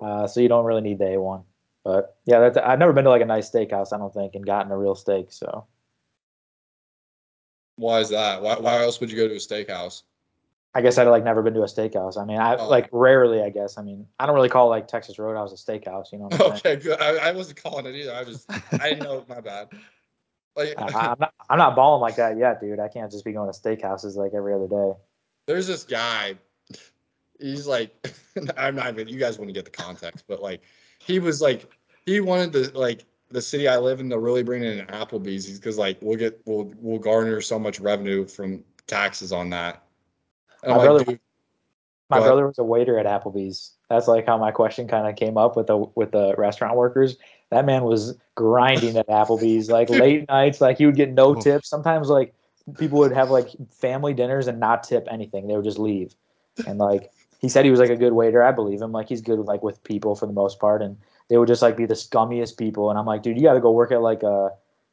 [0.00, 1.44] Uh, so you don't really need the A one,
[1.84, 3.92] but yeah, that's, I've never been to like a nice steakhouse.
[3.92, 5.32] I don't think and gotten a real steak.
[5.32, 5.66] So
[7.76, 10.02] why is that why, why else would you go to a steakhouse
[10.74, 12.16] I guess I'd like never been to a steakhouse.
[12.16, 12.66] I mean, I Oh.
[12.66, 13.42] like rarely.
[13.42, 13.76] I guess.
[13.76, 16.10] I mean, I don't really call like Texas Roadhouse a steakhouse.
[16.12, 16.52] You know what I'm?
[16.56, 16.98] Okay, good.
[16.98, 18.14] I, I wasn't calling it either.
[18.14, 19.22] I was, I didn't know.
[19.28, 19.68] My bad.
[20.56, 21.34] Like, I, I'm not.
[21.50, 22.80] I'm not balling like that yet, dude.
[22.80, 24.92] I can't just be going to steakhouses like every other day.
[25.46, 26.36] there's this guy.
[27.40, 27.94] He's like,
[28.56, 29.08] I'm not even.
[29.08, 30.62] You guys want to get the context, but like,
[30.98, 31.68] he was like,
[32.06, 35.58] he wanted to like the city I live in to really bring in an Applebee's
[35.58, 39.82] because like we'll get we'll we'll garner so much revenue from taxes on that.
[40.62, 41.20] And My I'm brother-
[42.10, 43.72] My brother was a waiter at Applebee's.
[43.92, 47.18] That's like how my question kind of came up with the with the restaurant workers.
[47.50, 50.62] That man was grinding at Applebee's like late nights.
[50.62, 51.68] Like he would get no tips.
[51.68, 52.34] Sometimes like
[52.78, 55.46] people would have like family dinners and not tip anything.
[55.46, 56.14] They would just leave.
[56.66, 58.42] And like he said, he was like a good waiter.
[58.42, 58.92] I believe him.
[58.92, 60.80] Like he's good like with people for the most part.
[60.80, 60.96] And
[61.28, 62.88] they would just like be the scummiest people.
[62.88, 64.52] And I'm like, dude, you got to go work at like a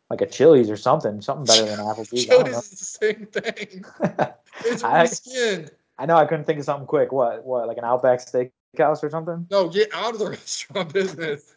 [0.10, 2.30] like a Chili's or something, something better than Applebee's.
[2.30, 2.52] I don't know.
[2.52, 3.86] Chili's is the same thing.
[4.66, 5.70] It's I- reskinned.
[5.98, 7.14] I know I couldn't think of something quick.
[7.14, 7.46] What?
[7.46, 7.66] What?
[7.68, 8.20] Like an Outback
[8.76, 9.48] Steakhouse or something?
[9.50, 11.56] No, get out of the restaurant business.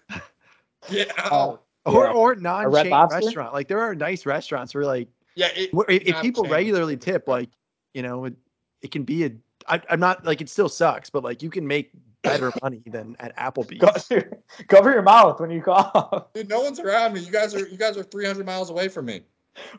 [0.91, 1.63] Get Uh, out.
[1.85, 2.13] Or Yeah.
[2.13, 3.53] or non-chain restaurant.
[3.53, 6.53] Like there are nice restaurants where like yeah, it, if, if people chain.
[6.53, 7.49] regularly tip, like
[7.95, 8.35] you know, it,
[8.83, 9.31] it can be a.
[9.69, 11.91] I, I'm not like it still sucks, but like you can make
[12.23, 13.81] better money than at Applebee's.
[14.09, 14.39] Cover,
[14.69, 16.33] cover your mouth when you cough.
[16.35, 17.21] Dude, no one's around me.
[17.21, 19.23] You guys are you guys are 300 miles away from me.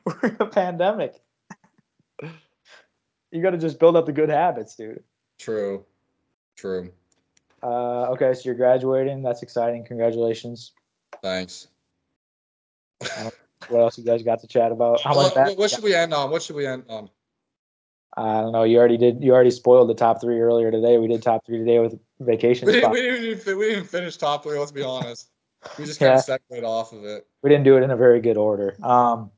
[0.06, 1.22] We're in a pandemic.
[3.32, 5.04] You got to just build up the good habits, dude.
[5.40, 5.86] True.
[6.56, 6.92] True.
[7.64, 9.24] Uh, okay, so you're graduating.
[9.24, 9.86] That's exciting.
[9.86, 10.74] Congratulations.
[11.22, 11.68] Thanks.
[13.70, 15.02] What else you guys got to chat about?
[15.02, 15.34] How much?
[15.36, 16.30] What, what should we end on?
[16.30, 17.10] What should we end on?
[18.16, 18.64] I don't know.
[18.64, 19.24] You already did.
[19.24, 20.98] You already spoiled the top three earlier today.
[20.98, 24.18] We did top three today with vacation We didn't, we, didn't even, we didn't finish
[24.18, 24.60] top three.
[24.60, 25.30] Let's be honest.
[25.80, 26.18] We just kind Yeah.
[26.18, 27.26] of segued off of it.
[27.42, 28.76] We didn't do it in a very good order.
[28.84, 29.32] Um,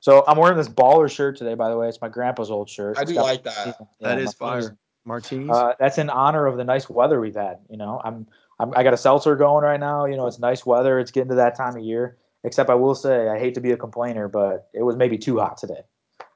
[0.00, 1.54] so I'm wearing this baller shirt today.
[1.54, 2.96] By the way, it's my grandpa's old shirt.
[2.96, 3.76] I It's do like that.
[4.00, 4.76] That Yeah, is my- fire.
[5.04, 5.50] Martinis.
[5.50, 7.58] Uh, that's in honor of the nice weather we've had.
[7.68, 8.26] You know, I'm,
[8.58, 10.04] I'm I got a seltzer going right now.
[10.04, 10.98] You know, it's nice weather.
[10.98, 12.16] It's getting to that time of year.
[12.44, 15.38] Except I will say, I hate to be a complainer, but it was maybe too
[15.38, 15.82] hot today.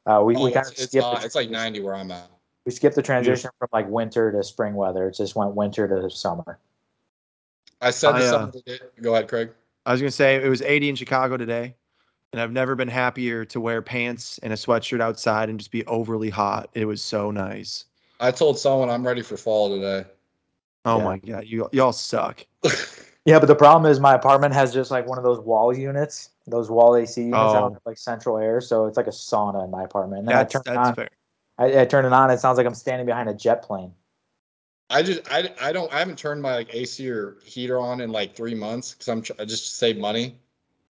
[0.07, 1.05] Uh, we Oh, we kind it's, of skipped.
[1.05, 1.21] hot.
[1.21, 2.31] the it's like 90 where I'm at.
[2.65, 5.09] We skipped the transition from like winter to spring weather.
[5.09, 6.59] It just went winter to summer.
[7.81, 9.51] I said I, uh, today, go ahead, Craig.
[9.85, 11.77] I was gonna say it was 80 in Chicago today,
[12.33, 15.85] and I've never been happier to wear pants and a sweatshirt outside and just be
[15.87, 16.71] overly hot.
[16.75, 17.85] It was so nice.
[18.21, 20.09] I told someone I'm ready for fall today.
[20.85, 21.05] Oh Yeah.
[21.05, 22.47] my god, you y'all suck.
[23.27, 26.31] Yeah, but the problem is my apartment has just like one of those wall units,
[26.47, 27.37] those wall AC units.
[27.37, 27.55] Oh.
[27.55, 30.21] don't have like central air, so it's like a sauna in my apartment.
[30.21, 30.95] And That's I turn it that's on.
[30.95, 31.09] fair.
[31.59, 32.31] I, I turn it on.
[32.31, 33.93] It sounds like I'm standing behind a jet plane.
[34.91, 38.13] I just I, I don't I haven't turned my like AC or heater on in
[38.13, 40.39] like three months because I'm tr- I just to save money,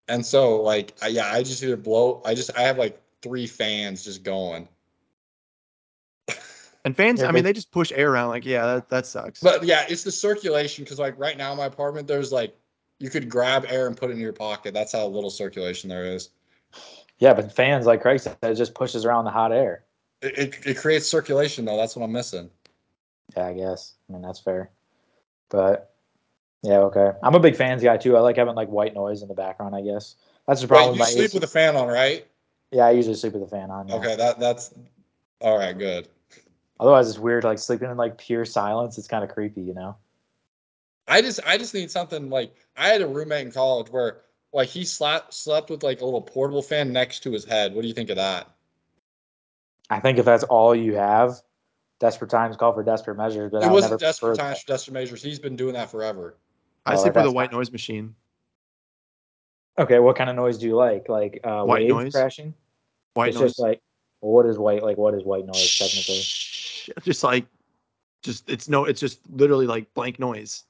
[0.09, 3.47] and so like I, yeah I just either blow I just I have like three
[3.47, 4.69] fans just going.
[6.87, 8.29] And fans, Yeah, I mean, but- they just push air around.
[8.29, 9.41] Like, yeah, that, that sucks.
[9.41, 12.57] But yeah, it's the circulation because like right now in my apartment there's like
[13.01, 14.73] you could grab air and put it in your pocket.
[14.73, 16.31] That's how little circulation there is.
[17.19, 19.83] Yeah, but fans, like Craig said, it just pushes around the hot air.
[20.23, 21.77] It, it, it creates circulation though.
[21.77, 22.51] That's what I'm missing.
[23.37, 23.95] Yeah, I guess.
[24.09, 24.71] I mean, that's fair.
[25.51, 25.93] But
[26.63, 27.11] yeah, okay.
[27.21, 28.17] I'm a big fans guy too.
[28.17, 29.75] I like having like white noise in the background.
[29.75, 30.15] I guess
[30.47, 31.37] that's the problem Wait, you with my sleep AC.
[31.37, 32.29] with a fan on, right?
[32.71, 33.89] yeah, I usually sleep with the fan on.
[33.89, 33.97] Yeah.
[33.97, 34.73] Okay, that that's
[35.41, 35.77] all right.
[35.77, 36.07] Good.
[36.79, 37.45] Otherwise, it's weird.
[37.45, 38.99] Like sleeping in like pure silence.
[38.99, 39.97] It's kind of creepy, you know.
[41.09, 44.23] I just I just need something like I had a roommate in college where
[44.53, 47.75] like he slept slept with like a little portable fan next to his head.
[47.75, 48.51] What do you think of that?
[49.89, 51.41] I think if that's all you have,
[52.01, 53.53] desperate times call for desperate measures.
[53.53, 55.23] But I it would wasn't never desperate times for desperate measures.
[55.23, 56.37] He's been doing that forever.
[56.85, 58.15] I Oh, sleep with a white noise machine.
[59.79, 61.09] Okay, what kind of noise do you like?
[61.09, 62.13] Like uh, White waves noise.
[62.13, 62.55] crashing?
[63.15, 63.51] White it's noise.
[63.51, 63.81] just like
[64.21, 64.83] well, what is white?
[64.83, 66.23] Like what is white noise technically?
[67.03, 67.47] Just like,
[68.23, 70.65] just it's no, it's just literally like blank noise.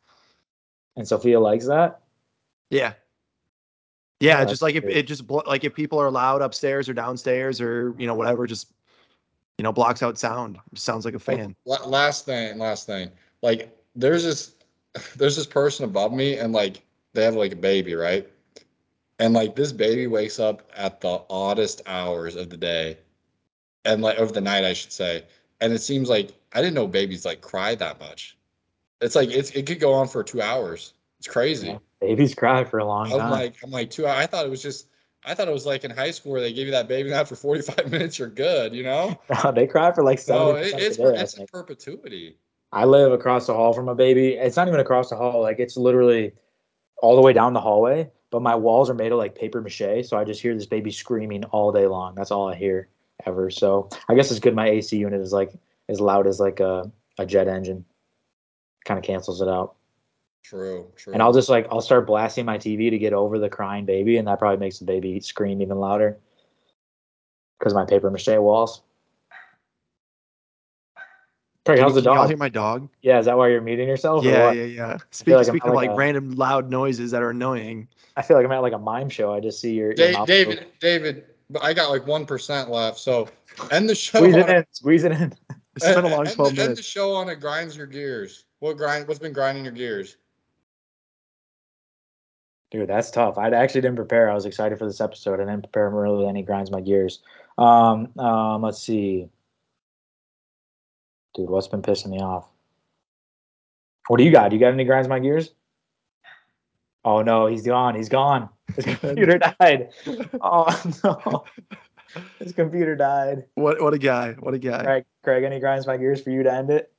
[0.96, 2.00] And Sophia likes that.
[2.70, 2.92] Yeah.
[4.20, 4.96] Yeah, Oh, just like if weird.
[4.96, 8.72] it just like if people are loud upstairs or downstairs or you know whatever, just
[9.58, 10.58] you know blocks out sound.
[10.72, 11.54] Just sounds like a fan.
[11.66, 13.10] La- Last thing, last thing.
[13.42, 14.52] Like there's this
[15.16, 16.82] there's this person above me and like
[17.14, 18.28] they have like a baby, right?
[19.18, 22.98] And like this baby wakes up at the oddest hours of the day.
[23.84, 25.24] And like of the night, I should say.
[25.60, 28.36] And it seems like I didn't know babies like cry that much.
[29.00, 30.94] It's like it's it could go on for two hours.
[31.18, 31.68] It's crazy.
[31.68, 33.14] Yeah, babies cry for a long time.
[33.14, 33.30] I'm time.
[33.30, 34.06] like, I'm like two.
[34.06, 34.88] I thought it was just.
[35.24, 37.26] I thought it was like in high school where they give you that baby nap
[37.26, 38.16] for 45 minutes.
[38.18, 39.20] You're good, you know.
[39.44, 41.14] No, they cry for like seventy No, it, it's day.
[41.16, 42.38] It's in perpetuity.
[42.72, 44.34] I live across the hall from a baby.
[44.34, 45.42] It's not even across the hall.
[45.42, 46.32] Like it's literally
[46.98, 48.10] all the way down the hallway.
[48.30, 50.90] But my walls are made of like paper mache, so I just hear this baby
[50.90, 52.14] screaming all day long.
[52.14, 52.88] That's all I hear
[53.26, 53.50] ever.
[53.50, 54.54] So I guess it's good.
[54.54, 55.52] My AC unit is like
[55.88, 57.84] as loud as like a, a jet engine.
[58.84, 59.74] Kind of cancels it out.
[60.42, 61.12] True, true.
[61.12, 64.16] And I'll just like I'll start blasting my TV to get over the crying baby,
[64.16, 66.16] and that probably makes the baby scream even louder.
[67.58, 68.82] Because my paper mache walls.
[71.64, 72.28] Craig, Can, how's the can y'all dog?
[72.28, 72.88] hear my dog?
[73.02, 74.24] Yeah, is that why you're muting yourself?
[74.24, 74.98] Yeah, yeah, yeah.
[75.10, 77.88] Speak, like speaking of like like a- random loud noises that are annoying.
[78.16, 79.32] I feel like I'm at like a mime show.
[79.34, 82.70] I just see your, your Da- mouth David, David, but I got like one percent
[82.70, 82.98] left.
[82.98, 83.28] So
[83.70, 84.18] end the show.
[84.18, 84.66] Squeeze it on, in.
[84.72, 85.32] Squeeze it in.
[85.76, 88.46] It's been a end- long twelve the, end the show on it grinds your gears.
[88.60, 89.06] What grind?
[89.06, 90.16] What's been grinding your gears?
[92.70, 93.36] Dude, that's tough.
[93.36, 94.30] I actually didn't prepare.
[94.30, 95.34] I was excited for this episode.
[95.34, 97.20] I didn't prepare really any grinds my gears.
[97.58, 99.28] Um, um, let's see.
[101.34, 102.48] Dude, what's been pissing me off?
[104.08, 104.52] What do you got?
[104.52, 105.50] You got any grinds my gears?
[107.04, 107.94] Oh no, he's gone.
[107.94, 108.48] He's gone.
[108.74, 109.90] His computer died.
[110.40, 111.44] Oh no.
[112.38, 113.44] His computer died.
[113.54, 114.32] What what a guy!
[114.40, 114.82] What a guy!
[114.84, 116.92] Craig, Craig, any grinds my gears for you to end it?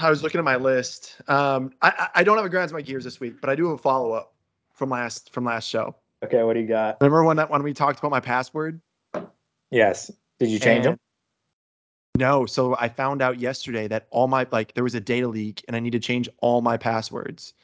[0.00, 1.16] I was looking at my list.
[1.28, 3.74] Um, I I- don't have a grinds my gears this week, but I do have
[3.74, 4.34] a follow up
[4.72, 5.94] from last from last show.
[6.24, 6.98] Okay, what do you got?
[7.00, 8.80] Remember when that when we talked about my password?
[9.70, 10.10] Yes.
[10.38, 10.98] Did you change them?
[12.16, 15.64] No, so I found out yesterday that all my like there was a data leak
[15.68, 17.54] and I need to change all my passwords.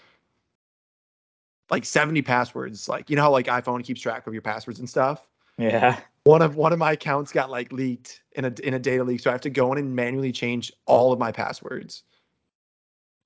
[1.74, 2.88] Like 70 passwords.
[2.88, 5.26] Like you know how like iPhone keeps track of your passwords and stuff.
[5.58, 5.98] Yeah.
[6.24, 9.20] One of one of my accounts got like leaked in a in a data leak,
[9.20, 12.02] so I have to go in and manually change all of my passwords.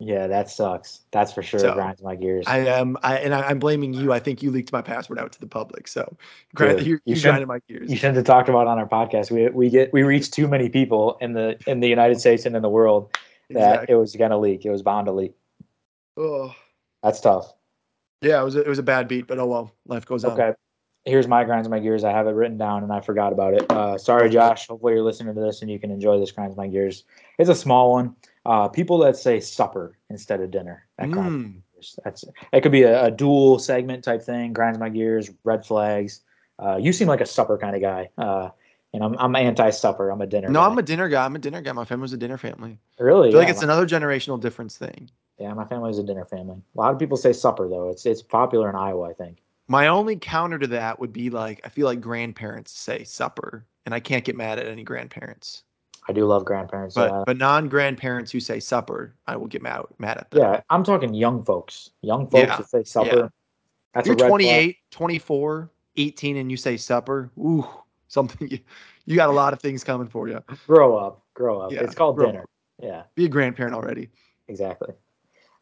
[0.01, 1.01] Yeah, that sucks.
[1.11, 1.59] That's for sure.
[1.59, 2.45] So, grinds my gears.
[2.47, 4.13] I am, I and I, I'm blaming you.
[4.13, 5.89] I think you leaked my password out to the public.
[5.89, 6.17] So,
[6.55, 7.91] Dude, you, you you grinded my gears.
[7.91, 9.33] you shouldn't have talked about it on our podcast.
[9.33, 12.55] We we get we reach too many people in the in the United States and
[12.55, 13.11] in the world
[13.51, 13.95] that Exactly.
[13.95, 14.65] it was gonna leak.
[14.65, 15.35] It was bound to leak.
[16.17, 16.55] Oh.
[17.03, 17.53] That's tough.
[18.21, 20.33] Yeah, it was a, it was a bad beat, but oh well, life goes on.
[20.33, 20.53] Okay.
[21.05, 22.05] Here's my grinds my gears.
[22.05, 23.71] I have it written down and I forgot about it.
[23.71, 24.67] Uh, sorry, Josh.
[24.67, 27.05] Hopefully you're listening to this and you can enjoy this grinds my gears.
[27.39, 28.15] It's a small one.
[28.45, 30.87] Uh, people that say supper instead of dinner.
[30.99, 31.63] That Mm.
[32.05, 32.61] That's it.
[32.61, 34.53] Could be a, a dual segment type thing.
[34.53, 35.31] Grinds my gears.
[35.45, 36.23] Red flags.
[36.59, 38.11] Uh, you seem like a supper kind of guy.
[38.19, 38.51] Uh,
[38.93, 40.11] and I'm I'm anti supper.
[40.11, 40.49] I'm a dinner.
[40.49, 40.67] No, guy.
[40.67, 41.25] I'm a dinner guy.
[41.25, 41.73] I'm a dinner guy.
[41.73, 42.79] My family's a dinner family.
[42.99, 43.29] really.
[43.29, 45.11] I feel yeah, like it's another generational difference thing.
[45.39, 46.61] Yeah, my family's a dinner family.
[46.75, 47.91] A lot of people say supper though.
[47.91, 49.39] It's it's popular in Iowa, I think.
[49.69, 53.95] My only counter to that would be like I feel like grandparents say supper, and
[53.95, 55.63] I can't get mad at any grandparents.
[56.09, 56.95] I do love grandparents.
[56.95, 57.23] But yeah.
[57.27, 60.41] but non grandparents who say supper, I will get mad mad at them.
[60.41, 61.91] Yeah, I'm talking young folks.
[62.03, 63.17] Young folks Yeah, that say supper.
[63.17, 63.29] yeah.
[63.95, 67.67] That's you're red 28, 24, 18, and you say supper, ooh,
[68.09, 68.59] something you,
[69.07, 70.43] you got a lot of things coming for you.
[70.67, 71.23] Grow up.
[71.35, 71.73] Grow up.
[71.73, 72.45] Yeah, it's called dinner.
[72.81, 74.09] Yeah, Be a grandparent already.
[74.47, 74.95] exactly.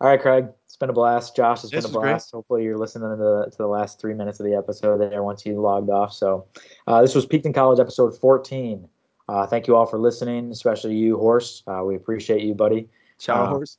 [0.01, 0.47] All right, Craig.
[0.67, 1.35] It's been a blast.
[1.35, 2.11] Josh, it's This been a was great.
[2.13, 2.33] blast.
[2.33, 5.47] Hopefully, you're listening to the to the last three minutes of the episode there once
[5.47, 6.13] you logged off.
[6.13, 6.47] So,
[6.87, 8.87] uh, this was Peaked in College episode 14.
[9.29, 11.63] Uh, thank you all for listening, especially you, Horse.
[11.67, 12.89] Uh, we appreciate you, buddy.
[13.19, 13.79] Shower Uh, horse.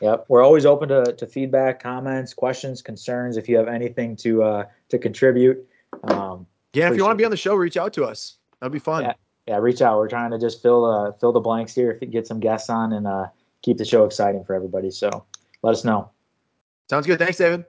[0.00, 3.36] Yep, we're always open to, to feedback, comments, questions, concerns.
[3.36, 5.66] If you have anything to uh, to contribute,
[6.04, 8.38] um, Yeah, if you want to be on the show, reach out to us.
[8.60, 9.02] That'd be fun.
[9.04, 9.12] Yeah.
[9.46, 9.98] yeah, reach out.
[9.98, 13.06] We're trying to just fill uh, fill the blanks here, get some guests on, and
[13.06, 13.26] uh,
[13.62, 14.90] keep the show exciting for everybody.
[14.90, 15.24] So
[15.62, 16.10] let us know.
[16.88, 17.18] Sounds good.
[17.18, 17.64] Thanks, David.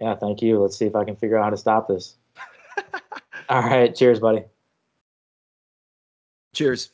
[0.00, 0.60] Yeah, thank you.
[0.60, 2.16] Let's see if I can figure out how to stop this.
[3.48, 4.44] All right, cheers, buddy.
[6.54, 6.90] Cheers.